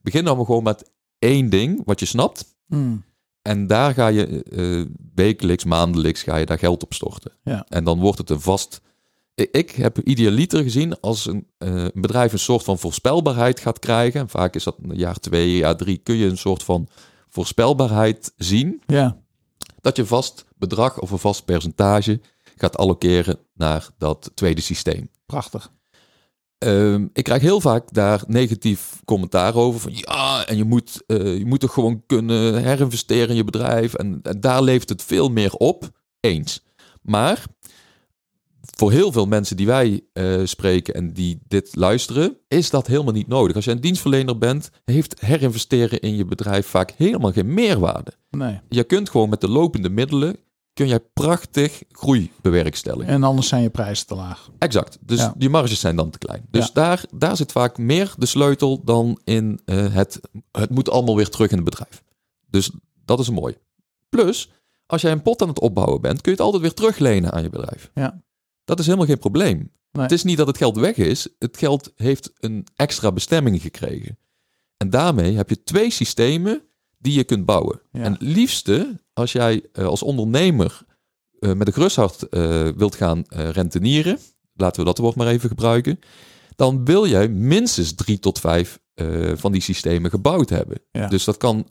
[0.01, 2.55] begin dan maar gewoon met één ding wat je snapt.
[2.67, 3.03] Hmm.
[3.41, 4.43] En daar ga je
[5.15, 7.32] wekelijks, maandelijks ga je daar geld op storten.
[7.43, 7.65] Ja.
[7.69, 8.82] En dan wordt het een vast...
[9.51, 14.19] Ik, heb idealiter gezien als een, eh, een bedrijf een soort van voorspelbaarheid gaat krijgen.
[14.19, 16.87] En vaak is dat een jaar twee, jaar drie, kun je een soort van
[17.29, 18.81] voorspelbaarheid zien.
[18.85, 19.17] Ja.
[19.81, 22.21] Dat je vast bedrag of een vast percentage
[22.55, 25.09] gaat allokeren naar dat tweede systeem.
[25.25, 25.71] Prachtig.
[26.57, 29.79] Ehm, ik krijg heel vaak daar negatief commentaar over.
[29.79, 33.93] Van ja, en je moet, eh, je moet toch gewoon kunnen herinvesteren in je bedrijf.
[33.93, 35.89] En, en daar levert het veel meer op.
[36.19, 36.63] Eens.
[37.01, 37.45] Maar
[38.82, 43.13] voor heel veel mensen die wij eh, spreken en die dit luisteren, is dat helemaal
[43.13, 43.55] niet nodig.
[43.55, 48.13] Als je een dienstverlener bent, heeft herinvesteren in je bedrijf vaak helemaal geen meerwaarde.
[48.29, 48.59] Nee.
[48.69, 50.38] Je kunt gewoon met de lopende middelen,
[50.73, 53.07] kun jij prachtig groei bewerkstelligen.
[53.13, 54.49] En anders zijn je prijzen te laag.
[54.57, 54.97] Exact.
[55.01, 55.34] Dus Ja.
[55.38, 56.45] die marges zijn dan te klein.
[56.51, 56.71] Dus Ja.
[56.73, 60.19] daar, daar zit vaak meer de sleutel dan in eh, het,
[60.51, 62.03] het moet allemaal weer terug in het bedrijf.
[62.49, 62.71] Dus
[63.05, 63.55] dat is mooi.
[64.09, 64.49] Plus,
[64.86, 67.43] als jij een pot aan het opbouwen bent, kun je het altijd weer teruglenen aan
[67.43, 67.91] je bedrijf.
[67.95, 68.21] Ja.
[68.72, 69.57] Dat is helemaal geen probleem.
[69.91, 70.03] Nee.
[70.03, 71.28] Het is niet dat het geld weg is.
[71.39, 74.17] Het geld heeft een extra bestemming gekregen.
[74.78, 76.61] En daarmee heb je twee systemen
[76.97, 77.82] die je kunt bouwen.
[77.91, 78.01] Ja.
[78.01, 80.86] En het liefste, als jij eh, als ondernemer
[81.39, 84.19] eh, met een gerust hart eh, wilt gaan rentenieren,
[84.53, 85.99] laten we dat woord maar even gebruiken,
[86.55, 88.80] dan wil jij minstens drie tot vijf
[89.34, 90.78] van die systemen gebouwd hebben.
[90.91, 91.07] Ja.
[91.07, 91.69] Dus dat kan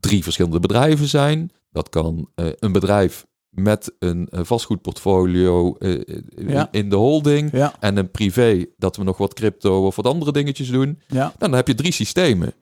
[0.00, 1.50] drie verschillende bedrijven zijn.
[1.70, 6.00] Dat kan een bedrijf met een eh, vastgoedportfolio eh,
[6.48, 6.68] Ja.
[6.70, 7.52] in de holding.
[7.52, 10.98] Ja, En een privé dat we nog wat crypto of wat andere dingetjes doen.
[11.06, 12.52] ja, Nou, dan heb je drie systemen.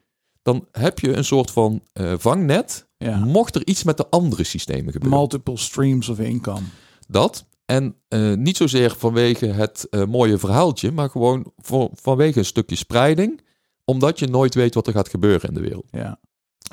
[0.43, 2.87] Dan heb je een soort van eh, vangnet.
[3.25, 5.19] Mocht er iets met de andere systemen gebeuren.
[5.19, 6.61] Multiple streams of income.
[7.09, 7.47] Dat.
[7.65, 12.77] En eh, niet zozeer vanwege het eh, mooie verhaaltje, maar gewoon voor, vanwege een stukje
[12.77, 13.41] spreiding.
[13.85, 15.87] Omdat je nooit weet wat er gaat gebeuren in de wereld.
[15.91, 16.21] Ja,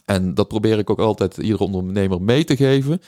[0.05, 3.01] En dat probeer ik ook altijd iedere ondernemer mee te geven.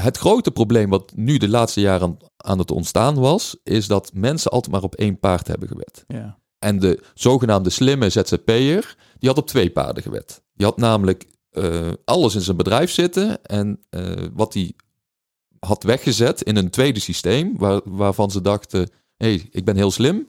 [0.00, 4.50] Het grote probleem wat nu de laatste jaren aan, het ontstaan was, is dat mensen
[4.50, 6.04] altijd maar op één paard hebben gewet.
[6.08, 10.42] ja, En de zogenaamde slimme ZZP'er, die had op twee paarden gewet.
[10.54, 14.72] Die had namelijk eh, alles in zijn bedrijf zitten en eh, wat hij
[15.58, 18.80] had weggezet in een tweede systeem, waar, waarvan ze dachten,
[19.16, 20.26] hé, hey, ik ben heel slim,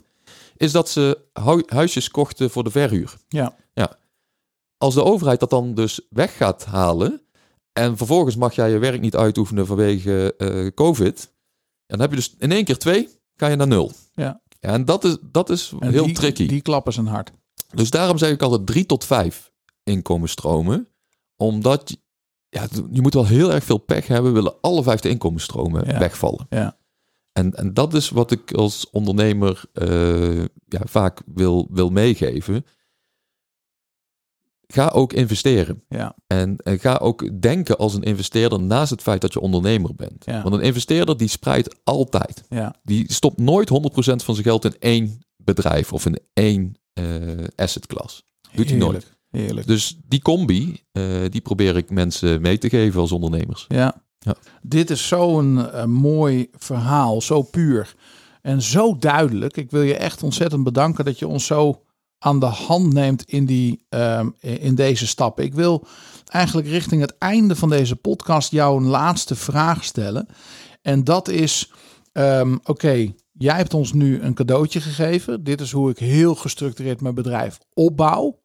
[0.57, 3.15] is dat ze hu- huisjes kochten voor de verhuur.
[3.73, 3.97] ja,
[4.77, 7.21] Als de overheid dat dan dus weg gaat halen
[7.79, 11.33] en vervolgens mag jij je werk niet uitoefenen vanwege eh, COVID,
[11.85, 13.91] dan heb je dus in één keer twee, ga je naar nul.
[14.13, 14.41] Ja.
[14.59, 16.47] en dat is, dat is En heel die, tricky.
[16.47, 17.31] Die klappen zijn hard.
[17.73, 19.51] Dus daarom zeg ik altijd drie tot vijf
[19.83, 20.87] inkomensstromen.
[21.35, 21.97] Omdat je,
[22.49, 25.99] ja, je moet wel heel erg veel pech hebben, willen alle vijf de inkomensstromen Ja.
[25.99, 26.45] wegvallen.
[26.49, 26.77] Ja.
[27.31, 32.65] En, en dat is wat ik als ondernemer eh, ja, vaak wil, wil meegeven.
[34.73, 35.83] Ga ook investeren.
[35.87, 39.95] Ja, En, en ga ook denken als een investeerder naast het feit dat je ondernemer
[39.95, 40.25] bent.
[40.25, 40.41] Ja.
[40.41, 42.43] Want een investeerder die spreidt altijd.
[42.49, 47.03] ja, Die stopt nooit 100% van zijn geld in één bedrijf of in één eh
[47.55, 48.21] assetklasse.
[48.51, 48.91] Doet hij nooit.
[48.91, 49.67] Heerlijk, Heerlijk.
[49.67, 53.65] Dus die combi, eh, die probeer ik mensen mee te geven als ondernemers.
[53.67, 54.01] Ja.
[54.19, 54.35] Ja.
[54.61, 57.95] Dit is zo'n eh, mooi verhaal, zo puur
[58.41, 59.57] en zo duidelijk.
[59.57, 61.83] Ik wil je echt ontzettend bedanken dat je ons zo
[62.19, 65.43] aan de hand neemt in, die, ehm, in deze stappen.
[65.43, 65.87] Ik wil
[66.25, 70.27] eigenlijk richting het einde van deze podcast jou een laatste vraag stellen.
[70.81, 71.71] En dat is,
[72.11, 75.43] ehm, oké, jij hebt ons nu een cadeautje gegeven.
[75.43, 78.39] Dit is hoe ik heel gestructureerd mijn bedrijf opbouw.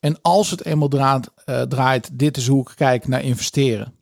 [0.00, 3.94] En als het eenmaal draait, eh, draait dit is hoe ik kijk naar investeren.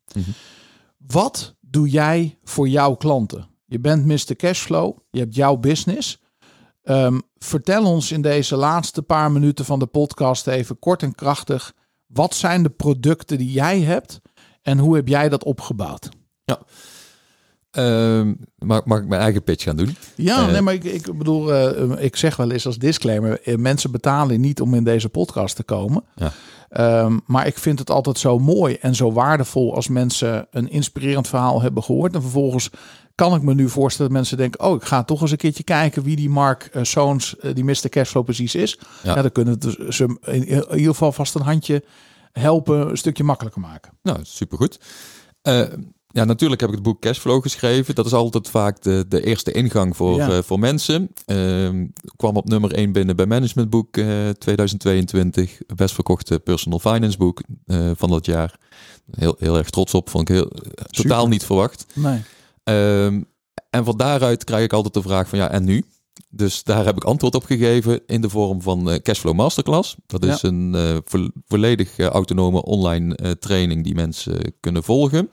[1.07, 3.49] Wat doe jij voor jouw klanten?
[3.67, 4.37] Je bent Mr.
[4.37, 6.23] Cashflow, je hebt jouw business.
[6.85, 11.73] Ehm, vertel ons in deze laatste paar minuten van de podcast even kort en krachtig.
[12.07, 14.21] Wat zijn de producten die jij hebt
[14.63, 16.09] en hoe heb jij dat opgebouwd?
[17.71, 19.97] Ehm, mag, mag ik mijn eigen pitch gaan doen?
[20.17, 20.53] Ja, Eh.
[20.53, 24.41] nee, maar ik, ik bedoel, eh, ik zeg wel eens als disclaimer: eh, mensen betalen
[24.41, 26.05] niet om in deze podcast te komen.
[26.15, 26.33] Ja.
[26.69, 31.29] Ehm, maar ik vind het altijd zo mooi en zo waardevol als mensen een inspirerend
[31.29, 32.15] verhaal hebben gehoord.
[32.15, 32.71] En vervolgens
[33.15, 35.63] kan ik me nu voorstellen dat mensen denken: Oh, ik ga toch eens een keertje
[35.65, 37.89] kijken wie die Mark eh, Soons, eh, die Mr.
[37.89, 38.79] Cashflow precies is.
[39.03, 39.15] Ja.
[39.15, 39.23] Ja.
[39.23, 41.85] dan kunnen we dus ze in, in ieder geval vast een handje
[42.33, 43.93] helpen, een stukje makkelijker maken.
[44.03, 44.79] Nou, supergoed.
[45.43, 45.63] Eh
[46.09, 47.95] ja, natuurlijk heb ik het boek Cashflow geschreven.
[47.95, 50.31] Dat is altijd vaak de, de eerste ingang voor, Ja.
[50.31, 51.11] eh, voor mensen.
[51.25, 51.87] Ehm,
[52.17, 55.59] kwam op nummer 1 binnen bij Managementboek eh 2022.
[55.77, 58.59] Best verkochte personal finance boek eh, van dat jaar.
[59.11, 60.11] Heel, heel erg trots op.
[60.11, 60.51] Vond ik heel,
[60.91, 61.87] totaal niet verwacht.
[61.93, 62.23] Nee.
[62.65, 63.23] Ehm,
[63.71, 65.85] en van daaruit krijg ik altijd de vraag van ja, en nu?
[66.29, 69.97] Dus daar heb ik antwoord op gegeven in de vorm van eh, Cashflow Masterclass.
[70.07, 75.31] Dat is een eh, vo- volledig eh, autonome online training die mensen kunnen volgen.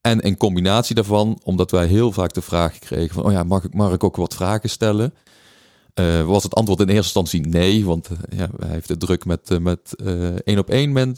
[0.00, 3.64] En in combinatie daarvan, omdat wij heel vaak de vraag kregen van, oh ja, mag
[3.64, 5.14] ik, mag ik ook wat vragen stellen?
[6.26, 9.94] Was het antwoord in eerste instantie nee, want ja, hij heeft het druk met, met
[10.44, 11.16] één op één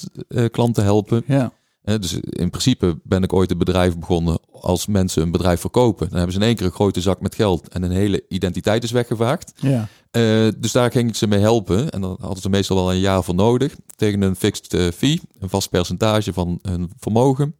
[0.50, 1.22] klanten helpen.
[1.26, 1.52] Ja.
[1.83, 6.09] Dus in principe ben ik ooit een bedrijf begonnen als mensen een bedrijf verkopen.
[6.09, 8.85] Dan hebben ze in één keer een grote zak met geld en een hele identiteit
[8.85, 9.53] is weggevaagd.
[9.57, 9.89] Ja.
[10.11, 11.91] Eh, dus daar ging ik ze mee helpen.
[11.91, 13.76] En dan hadden ze meestal wel een jaar voor nodig.
[13.97, 17.57] Tegen een fixed eh, fee, een vast percentage van hun vermogen.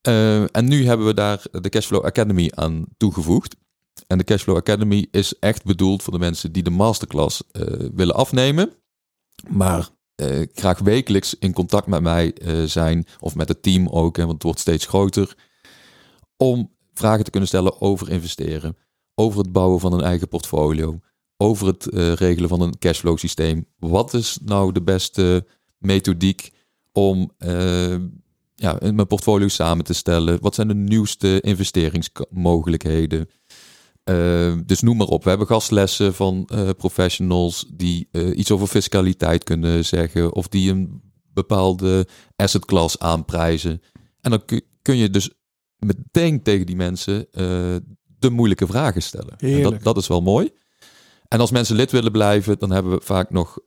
[0.00, 3.56] Eh, en nu hebben we daar de Cashflow Academy aan toegevoegd.
[4.06, 7.42] En de Cashflow Academy is echt bedoeld voor de mensen die de masterclass
[7.94, 8.72] willen afnemen.
[9.48, 13.06] Maar eh, graag wekelijks in contact met mij eh, zijn.
[13.20, 15.36] Of met het team ook, want het wordt steeds groter.
[16.36, 18.76] Om vragen te kunnen stellen over investeren.
[19.14, 21.00] Over het bouwen van een eigen portfolio.
[21.36, 23.66] Over het eh, regelen van een cashflow systeem.
[23.78, 25.46] Wat is nou de beste
[25.78, 26.52] methodiek
[26.92, 27.96] om eh,
[28.54, 30.38] ja, mijn portfolio samen te stellen?
[30.40, 33.28] Wat zijn de nieuwste investeringsmogelijkheden?
[34.06, 35.22] Eh, dus noem maar op.
[35.22, 40.34] We hebben gastlessen van eh, professionals die eh, iets over fiscaliteit kunnen zeggen.
[40.34, 41.00] Of die een
[41.32, 43.82] bepaalde asset class aanprijzen.
[44.20, 44.44] En dan
[44.82, 45.30] kun- je dus
[45.78, 47.42] meteen tegen die mensen eh,
[48.18, 49.34] de moeilijke vragen stellen.
[49.56, 50.50] En dat, dat is wel mooi.
[51.28, 53.58] En als mensen lid willen blijven, dan hebben we vaak nog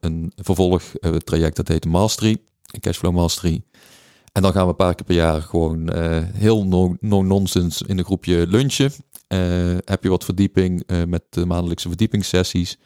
[0.00, 2.36] een vervolgtraject dat heet de Mastery,
[2.70, 3.62] een Cashflow Mastery.
[4.32, 5.90] En dan gaan we een paar keer per jaar gewoon
[6.34, 6.64] heel
[7.00, 8.92] no-nonsense in een groepje lunchen.
[9.34, 12.78] Uh, heb je wat verdieping met de maandelijkse verdiepingssessies.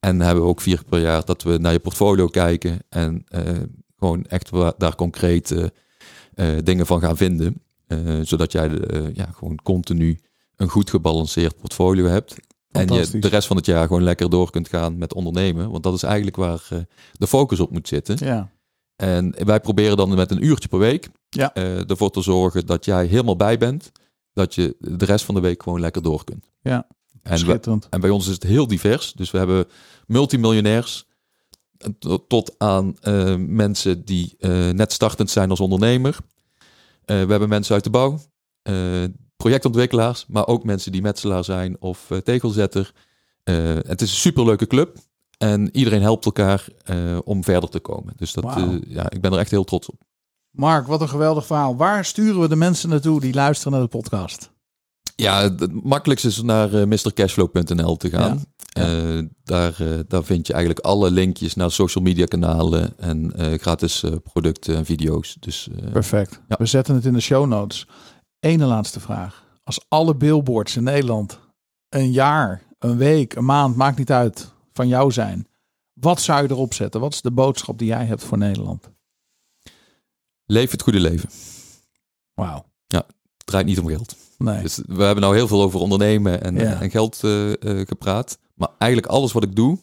[0.00, 3.24] En hebben we ook vier per jaar dat we naar je portfolio kijken en
[3.96, 5.72] gewoon echt daar concrete
[6.62, 7.62] dingen van gaan vinden.
[8.22, 8.70] zodat jij
[9.14, 10.20] ja, gewoon continu
[10.56, 12.36] een goed gebalanceerd portfolio hebt.
[12.70, 15.70] En je de rest van het jaar gewoon lekker door kunt gaan met ondernemen.
[15.70, 16.78] Want dat is eigenlijk waar uh,
[17.12, 18.16] de focus op moet zitten.
[18.20, 18.50] Ja.
[18.96, 21.50] En wij proberen dan met een uurtje per week ja.
[21.54, 23.92] uh, ervoor te zorgen dat jij helemaal bij bent.
[24.32, 26.50] Dat je de rest van de week gewoon lekker door kunt.
[26.60, 26.86] Ja,
[27.22, 29.12] en, we, en bij ons is het heel divers.
[29.12, 29.66] Dus we hebben
[30.06, 31.06] multimiljonairs
[32.28, 34.36] tot aan uh, mensen die
[34.72, 36.16] net startend zijn als ondernemer.
[37.04, 38.20] we hebben mensen uit de bouw
[39.36, 42.92] projectontwikkelaars, maar ook mensen die metselaar zijn of tegelzetter.
[43.44, 44.98] Het is een superleuke club
[45.38, 46.68] en iedereen helpt elkaar
[47.24, 48.12] om verder te komen.
[48.16, 48.82] Dus dat, wow.
[48.86, 50.07] ja, ik ben er echt heel trots op.
[50.58, 51.76] Mark, wat een geweldig verhaal.
[51.76, 54.50] Waar sturen we de mensen naartoe die luisteren naar de podcast?
[55.16, 58.44] Ja, het makkelijkste is naar uh, mrcashflow.nl te gaan.
[58.56, 59.16] Ja.
[59.16, 64.04] Uh, daar, uh, daar vind je eigenlijk alle linkjes naar social media kanalen en gratis
[64.22, 65.36] producten en video's.
[65.40, 66.40] Dus, Perfect.
[66.48, 66.56] Ja.
[66.58, 67.86] We zetten het in de show notes.
[68.40, 69.44] Ene laatste vraag.
[69.64, 71.38] Als alle billboards in Nederland
[71.88, 75.46] een jaar, een week, een maand, maakt niet uit, van jou zijn.
[75.92, 77.00] Wat zou je erop zetten?
[77.00, 78.90] Wat is de boodschap die jij hebt voor Nederland?
[80.50, 81.28] Leef het goede leven.
[82.34, 82.64] Wauw.
[82.86, 83.04] Ja,
[83.36, 84.16] het draait niet om geld.
[84.38, 84.62] Nee.
[84.62, 86.80] Dus we hebben nou heel veel over ondernemen en, ja.
[86.80, 87.54] en geld uh, uh,
[87.86, 88.38] gepraat.
[88.54, 89.78] Maar eigenlijk alles wat ik doe,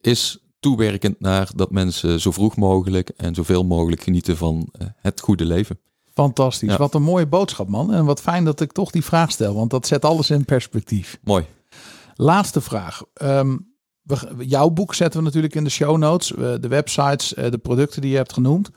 [0.00, 5.20] is toewerkend naar dat mensen zo vroeg mogelijk en zoveel mogelijk genieten van uh, het
[5.20, 5.78] goede leven.
[6.14, 6.76] Fantastisch.
[6.76, 7.92] Wat een mooie boodschap, man.
[7.92, 11.18] En wat fijn dat ik toch die vraag stel, want dat zet alles in perspectief.
[11.22, 11.44] Mooi.
[12.14, 13.02] Laatste vraag.
[13.22, 16.28] Um, we, jouw boek zetten we natuurlijk in de show notes,
[16.60, 18.70] de websites, de producten die je hebt genoemd.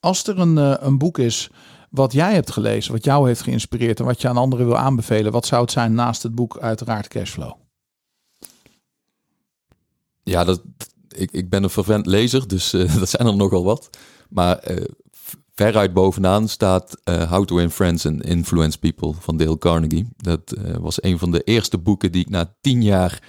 [0.00, 1.50] Als er een, uh, een boek is
[1.90, 5.32] wat jij hebt gelezen, wat jou heeft geïnspireerd en wat je aan anderen wil aanbevelen,
[5.32, 7.52] wat zou het zijn naast het boek uiteraard Cashflow?
[10.22, 10.62] Ja, dat,
[11.08, 13.90] ik, ik ben een vervent lezer, dus dat zijn er nogal wat.
[14.28, 14.62] Maar
[15.60, 20.08] veruit bovenaan staat uh, How to Win Friends and Influence People van Dale Carnegie.
[20.16, 23.22] Dat uh, was een van de eerste boeken die ik na tien jaar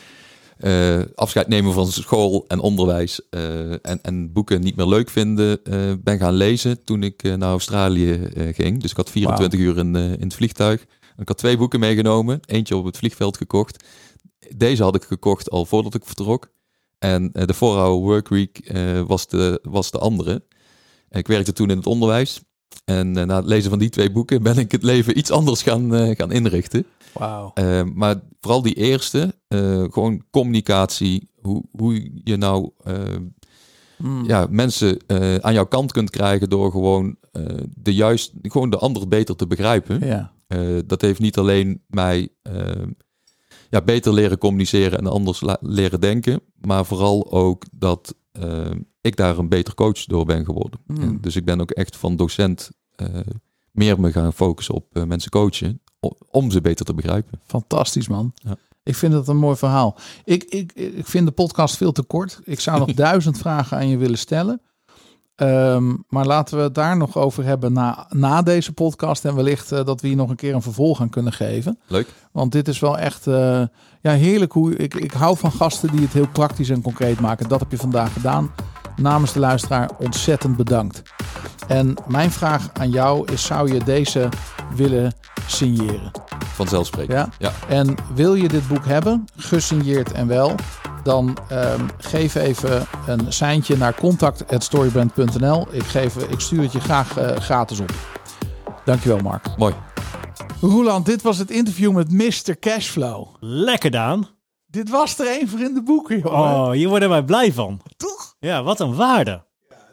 [0.64, 5.60] uh, afscheid nemen van school en onderwijs en, en, boeken niet meer leuk vinden,
[6.04, 8.20] ben gaan lezen toen ik naar Australië
[8.54, 8.82] ging.
[8.82, 9.68] Dus ik had 24 wow.
[9.68, 10.86] uur in, in het vliegtuig.
[11.18, 13.84] Ik had twee boeken meegenomen, eentje op het vliegveld gekocht.
[14.56, 16.52] Deze had ik gekocht al voordat ik vertrok.
[17.00, 18.72] En de 4-hour workweek
[19.08, 20.44] was, de, was de andere.
[21.10, 22.42] Ik werkte toen in het onderwijs.
[22.86, 25.62] En uh, na het lezen van die twee boeken ben ik het leven iets anders
[25.62, 26.86] gaan, uh, gaan inrichten.
[27.14, 27.52] Wauw.
[27.56, 29.36] Uh, maar vooral die eerste,
[29.90, 32.70] gewoon communicatie, hoe, hoe je nou
[33.98, 34.26] mm.
[34.28, 35.00] ja, mensen
[35.42, 37.16] aan jouw kant kunt krijgen door gewoon,
[37.70, 40.08] de juist, gewoon de ander beter te begrijpen.
[40.08, 40.32] Ja.
[40.86, 42.30] dat heeft niet alleen mij
[43.70, 48.16] ja, beter leren communiceren en anders leren denken, maar vooral ook dat
[49.02, 50.80] ik daar een beter coach door ben geworden.
[50.88, 51.22] Mm.
[51.22, 53.08] Dus ik ben ook echt van docent uh,
[53.72, 55.82] meer me gaan focussen op uh, mensen coachen,
[56.30, 57.40] om ze beter te begrijpen.
[57.46, 58.32] Fantastisch man.
[58.36, 58.56] Ja.
[58.84, 59.98] Ik vind het een mooi verhaal.
[60.24, 62.40] Ik, ik, ik vind de podcast veel te kort.
[62.44, 64.62] Ik zou nog duizend vragen aan je willen stellen.
[65.36, 69.26] Um, maar laten we het daar nog over hebben na, na deze podcast.
[69.26, 71.80] En wellicht uh, dat we hier nog een keer een vervolg aan kunnen geven.
[71.88, 72.08] Leuk.
[72.32, 73.64] Want dit is wel echt uh,
[74.02, 74.52] ja, heerlijk.
[74.52, 77.50] Hoe, ik, ik hou van gasten die het heel praktisch en concreet maken.
[77.50, 78.52] Dat heb je vandaag gedaan
[78.96, 81.02] namens de luisteraar ontzettend bedankt.
[81.68, 84.30] En mijn vraag aan jou is: zou je deze
[84.76, 85.14] willen
[85.48, 86.12] signeren?
[86.54, 87.34] Vanzelfsprekend.
[87.40, 87.52] Ja?
[87.68, 87.76] ja.
[87.76, 90.56] En wil je dit boek hebben, gesigneerd en wel,
[91.04, 95.68] dan um, geef even een seintje naar contact.storybrand.nl.
[95.72, 97.92] Ik, geef, ik stuur het je graag uh, gratis op.
[98.86, 99.46] Dankjewel, Mark.
[99.58, 99.74] Mooi.
[100.62, 102.60] Roland, dit was het interview met Mr.
[102.60, 103.28] Cashflow.
[103.40, 104.28] Lekker, Daan.
[104.68, 106.34] Dit was er een voor in de boeken, joh.
[106.34, 107.82] Oh, hier worden wij blij van.
[107.98, 108.11] Toch?
[108.42, 109.44] Ja, wat een waarde.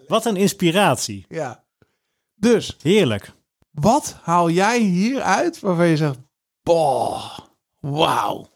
[0.07, 1.25] Wat een inspiratie.
[1.29, 1.65] Ja.
[2.35, 2.77] Dus.
[2.83, 3.33] Heerlijk.
[3.71, 6.19] Wat haal jij hieruit waarvan je zegt,
[6.63, 7.39] boah,
[7.81, 8.47] wauw.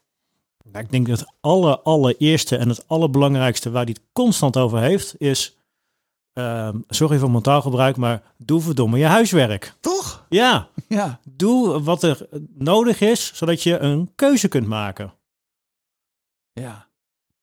[0.72, 5.14] Ik denk dat het aller, allereerste en het allerbelangrijkste waar hij het constant over heeft,
[5.20, 5.57] is,
[6.34, 9.74] uh, sorry voor mijn taalgebruik, maar doe verdomme je huiswerk.
[9.80, 10.26] Toch?
[10.28, 10.68] Ja.
[10.88, 11.20] Ja.
[11.24, 15.12] Doe wat er nodig is, zodat je een keuze kunt maken.
[16.53, 16.86] Ja.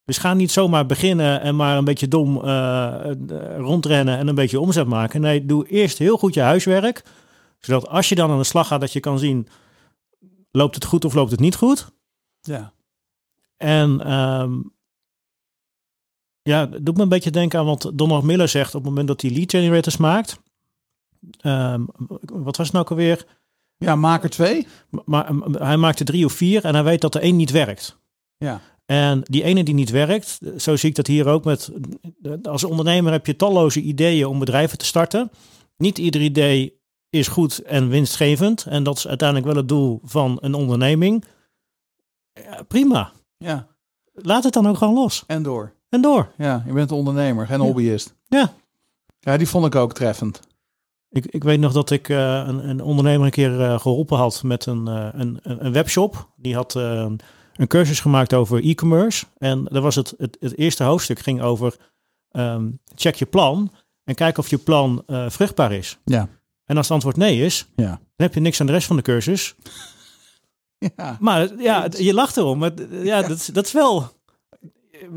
[0.09, 3.11] Dus ga niet zomaar beginnen en maar een beetje dom uh,
[3.57, 5.21] rondrennen en een beetje omzet maken.
[5.21, 7.03] Nee, doe eerst heel goed je huiswerk.
[7.59, 9.47] Zodat als je dan aan de slag gaat, dat je kan zien,
[10.51, 11.91] loopt het goed of loopt het niet goed?
[12.41, 12.73] Ja.
[13.57, 14.73] En um,
[16.41, 19.07] Ja, het doet me een beetje denken aan wat Donald Miller zegt op het moment
[19.07, 20.39] dat hij lead generators maakt.
[21.39, 21.85] Ehm,
[22.21, 23.25] wat was het nou alweer?
[23.77, 24.67] Ja, maak er twee.
[25.05, 27.99] Maar hij maakt er drie of vier en hij weet dat er één niet werkt.
[28.37, 28.61] Ja.
[28.89, 31.71] En die ene die niet werkt, zo zie ik dat hier ook met.
[32.43, 35.31] Als ondernemer heb je talloze ideeën om bedrijven te starten.
[35.77, 36.79] Niet ieder idee
[37.09, 38.65] is goed en winstgevend.
[38.65, 41.23] En dat is uiteindelijk wel het doel van een onderneming.
[42.33, 43.11] Ja, prima.
[43.37, 43.67] Ja.
[44.13, 45.23] Laat het dan ook gewoon los.
[45.27, 45.73] En door.
[45.89, 46.31] En door.
[46.37, 47.65] Ja, je bent ondernemer, geen Ja.
[47.65, 48.15] hobbyist.
[48.27, 48.53] Ja.
[49.19, 50.39] Ja, die vond ik ook treffend.
[51.09, 54.43] Ik, ik weet nog dat ik eh, een, een ondernemer een keer eh, geholpen had
[54.43, 56.29] met een, eh, een, een webshop.
[56.35, 56.73] Die had
[57.59, 59.25] een cursus gemaakt over e-commerce.
[59.37, 61.75] En daar was het, het, het eerste hoofdstuk ging over
[62.31, 63.71] ehm, check je plan
[64.03, 65.97] en kijk of je plan eh, vruchtbaar is.
[66.05, 66.27] Ja.
[66.65, 67.85] En als het antwoord nee is, Ja.
[67.87, 69.55] dan heb je niks aan de rest van de cursus.
[70.97, 71.17] Ja.
[71.19, 72.57] Maar ja, je lacht erom.
[72.59, 74.11] Maar ja, dat, is- dat is wel...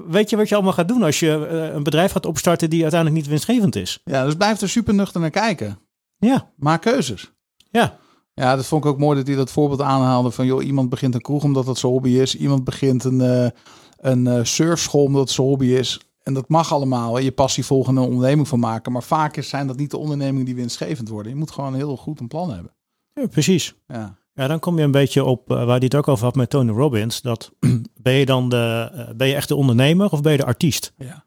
[0.07, 2.82] Weet je wat je allemaal gaat doen als je eh, een bedrijf gaat opstarten die
[2.82, 4.01] uiteindelijk niet winstgevend is?
[4.05, 5.78] ja, dus blijf er super nuchter naar kijken.
[6.18, 7.32] Ja, Maak keuzes.
[7.70, 7.99] ja.
[8.35, 11.14] Ja, dat vond ik ook mooi dat hij dat voorbeeld aanhaalde van joh, iemand begint
[11.14, 12.37] een kroeg omdat dat zijn hobby is.
[12.37, 13.49] Iemand begint een, eh,
[13.97, 16.01] een eh, surfschool omdat het zijn hobby is.
[16.22, 17.18] En dat mag allemaal.
[17.18, 18.93] Je passie volgen en een onderneming van maken.
[18.93, 21.33] Maar vaak is- zijn dat niet de ondernemingen die winstgevend worden.
[21.33, 22.72] Je moet gewoon heel goed een plan hebben.
[23.12, 23.74] ja precies.
[23.87, 24.20] Ja.
[24.35, 26.51] Ja, dan kom je een beetje op eh, waar hij het ook over had met
[26.51, 27.20] Tony Robbins.
[27.20, 27.53] Dat
[28.03, 30.93] ben je dan de, ben je echt de ondernemer of ben je de artiest?
[30.97, 31.24] Ja.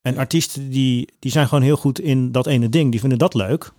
[0.00, 2.90] En artiesten die, die zijn gewoon heel goed in dat ene ding.
[2.90, 3.72] Die vinden dat leuk.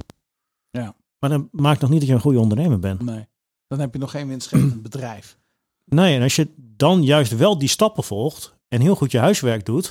[0.70, 0.96] Ja.
[1.20, 3.02] Maar dat maakt nog niet dat je een goede ondernemer bent.
[3.02, 3.28] Nee.
[3.68, 5.38] Dan heb je nog geen winstgevend bedrijf.
[5.86, 9.66] Nee, en als je dan juist wel die stappen volgt en heel goed je huiswerk
[9.66, 9.86] doet,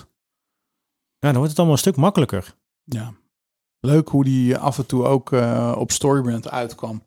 [1.18, 2.54] ja, dan wordt het allemaal een stuk makkelijker.
[2.84, 3.14] Ja.
[3.80, 7.04] Leuk hoe die af en toe ook eh, op Storybrand uitkwam.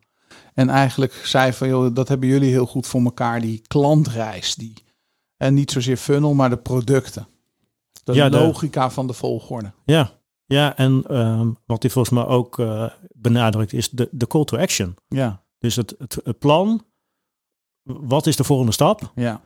[0.54, 3.40] En eigenlijk zei van, joh, dat hebben jullie heel goed voor elkaar.
[3.40, 4.74] Die klantreis, die,
[5.36, 7.28] en niet zozeer funnel, maar de producten.
[8.04, 9.72] De Ja, de- logica van de volgorde.
[9.84, 10.17] Ja,
[10.48, 14.56] ja en ehm, wat hij volgens mij ook eh, benadrukt is de, de call to
[14.58, 14.96] action.
[15.08, 16.84] Ja, Dus het, het, het plan,
[17.82, 19.40] wat is de volgende stap ja,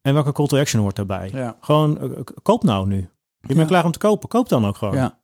[0.00, 1.30] en welke call to action hoort daarbij?
[1.32, 1.56] ja.
[1.60, 2.96] Gewoon, eh, koop nou nu.
[2.96, 3.64] Je bent Ja.
[3.66, 4.94] klaar om te kopen, koop dan ook gewoon.
[4.94, 5.18] ja.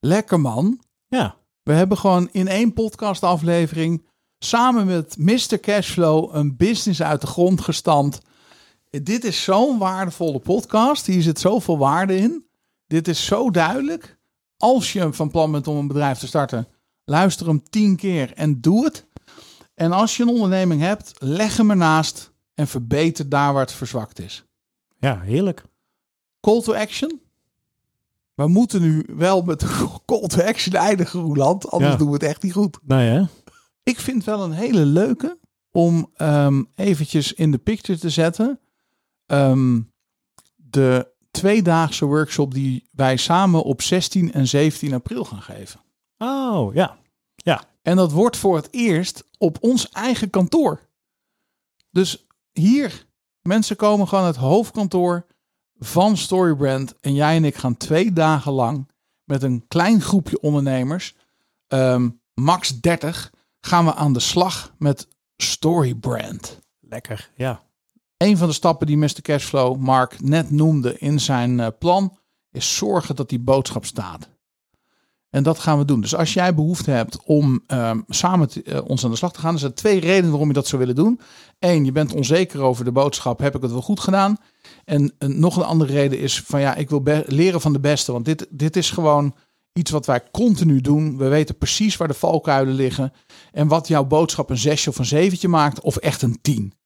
[0.00, 0.80] Lekker man.
[1.08, 1.38] ja.
[1.62, 4.06] We hebben gewoon in één podcast aflevering
[4.38, 5.58] samen met Mr.
[5.60, 8.20] Cashflow een business uit de grond gestampt.
[9.02, 11.06] Dit is zo'n waardevolle podcast.
[11.06, 12.44] Hier zit zoveel waarde in.
[12.90, 14.18] Dit is zo duidelijk.
[14.56, 16.68] Als je van plan bent om een bedrijf te starten,
[17.04, 19.06] luister hem tien keer en doe het.
[19.74, 24.18] En als je een onderneming hebt, leg hem ernaast en verbeter daar waar het verzwakt
[24.18, 24.44] is.
[24.98, 25.64] ja, heerlijk.
[26.40, 27.20] Call to action.
[28.34, 29.64] We moeten nu wel met
[30.06, 31.70] call to action eindigen, Roeland.
[31.70, 31.98] Anders Ja.
[31.98, 32.78] doen we het echt niet goed.
[32.82, 33.22] Nee hè?
[33.82, 35.38] Ik vind wel een hele leuke
[35.70, 38.60] om ehm, eventjes in de picture te zetten.
[39.26, 39.80] Ehm,
[40.56, 45.80] de tweedaagse workshop die wij samen op 16 en 17 april gaan geven.
[46.18, 46.98] Oh, ja.
[47.82, 50.88] En dat wordt voor het eerst op ons eigen kantoor.
[51.90, 53.06] Dus hier,
[53.42, 55.26] mensen komen gewoon het hoofdkantoor
[55.78, 56.94] van Storybrand.
[57.00, 58.88] En jij en ik gaan twee dagen lang
[59.24, 61.14] met een klein groepje ondernemers,
[61.66, 66.58] ehm, max 30, gaan we aan de slag met Storybrand.
[66.80, 67.62] Lekker, ja.
[68.22, 69.22] Een van de stappen die Mr.
[69.22, 72.16] Cashflow Mark net noemde in zijn eh, plan
[72.50, 74.28] is zorgen dat die boodschap staat.
[75.30, 76.00] En dat gaan we doen.
[76.00, 79.52] Dus als jij behoefte hebt om ehm, samen eh, ons aan de slag te gaan,
[79.52, 81.20] er zijn twee redenen waarom je dat zou willen doen.
[81.58, 84.36] Eén, je bent onzeker over de boodschap, heb ik het wel goed gedaan?
[84.84, 88.12] En eh, nog een andere reden is van ja, ik wil leren van de beste,
[88.12, 89.34] want dit, dit is gewoon
[89.72, 91.16] iets wat wij continu doen.
[91.16, 93.12] We weten precies waar de valkuilen liggen
[93.52, 96.78] en wat jouw boodschap een zesje of een zeventje maakt of echt een tien.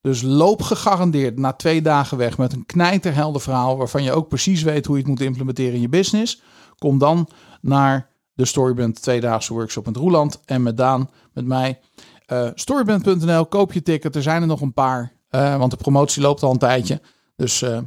[0.00, 4.62] Dus loop gegarandeerd na twee dagen weg met een knijterhelder verhaal waarvan je ook precies
[4.62, 6.42] weet hoe je het moet implementeren in je business.
[6.78, 7.28] Kom dan
[7.60, 11.80] naar de Storybrand tweedaagse workshop in het Roeland en met Daan, met mij.
[12.26, 14.16] Eh Storybrand.nl, koop je ticket.
[14.16, 17.00] Er zijn er nog een paar, eh, want de promotie loopt al een tijdje.
[17.36, 17.78] Dus eh,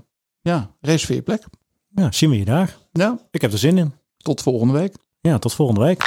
[0.41, 1.43] ja, reserveer je plek.
[1.95, 2.77] Ja, zien we je daar.
[2.91, 3.93] Ja, Ik heb er zin in.
[4.17, 4.95] tot volgende week.
[5.21, 6.03] Ja, tot volgende week.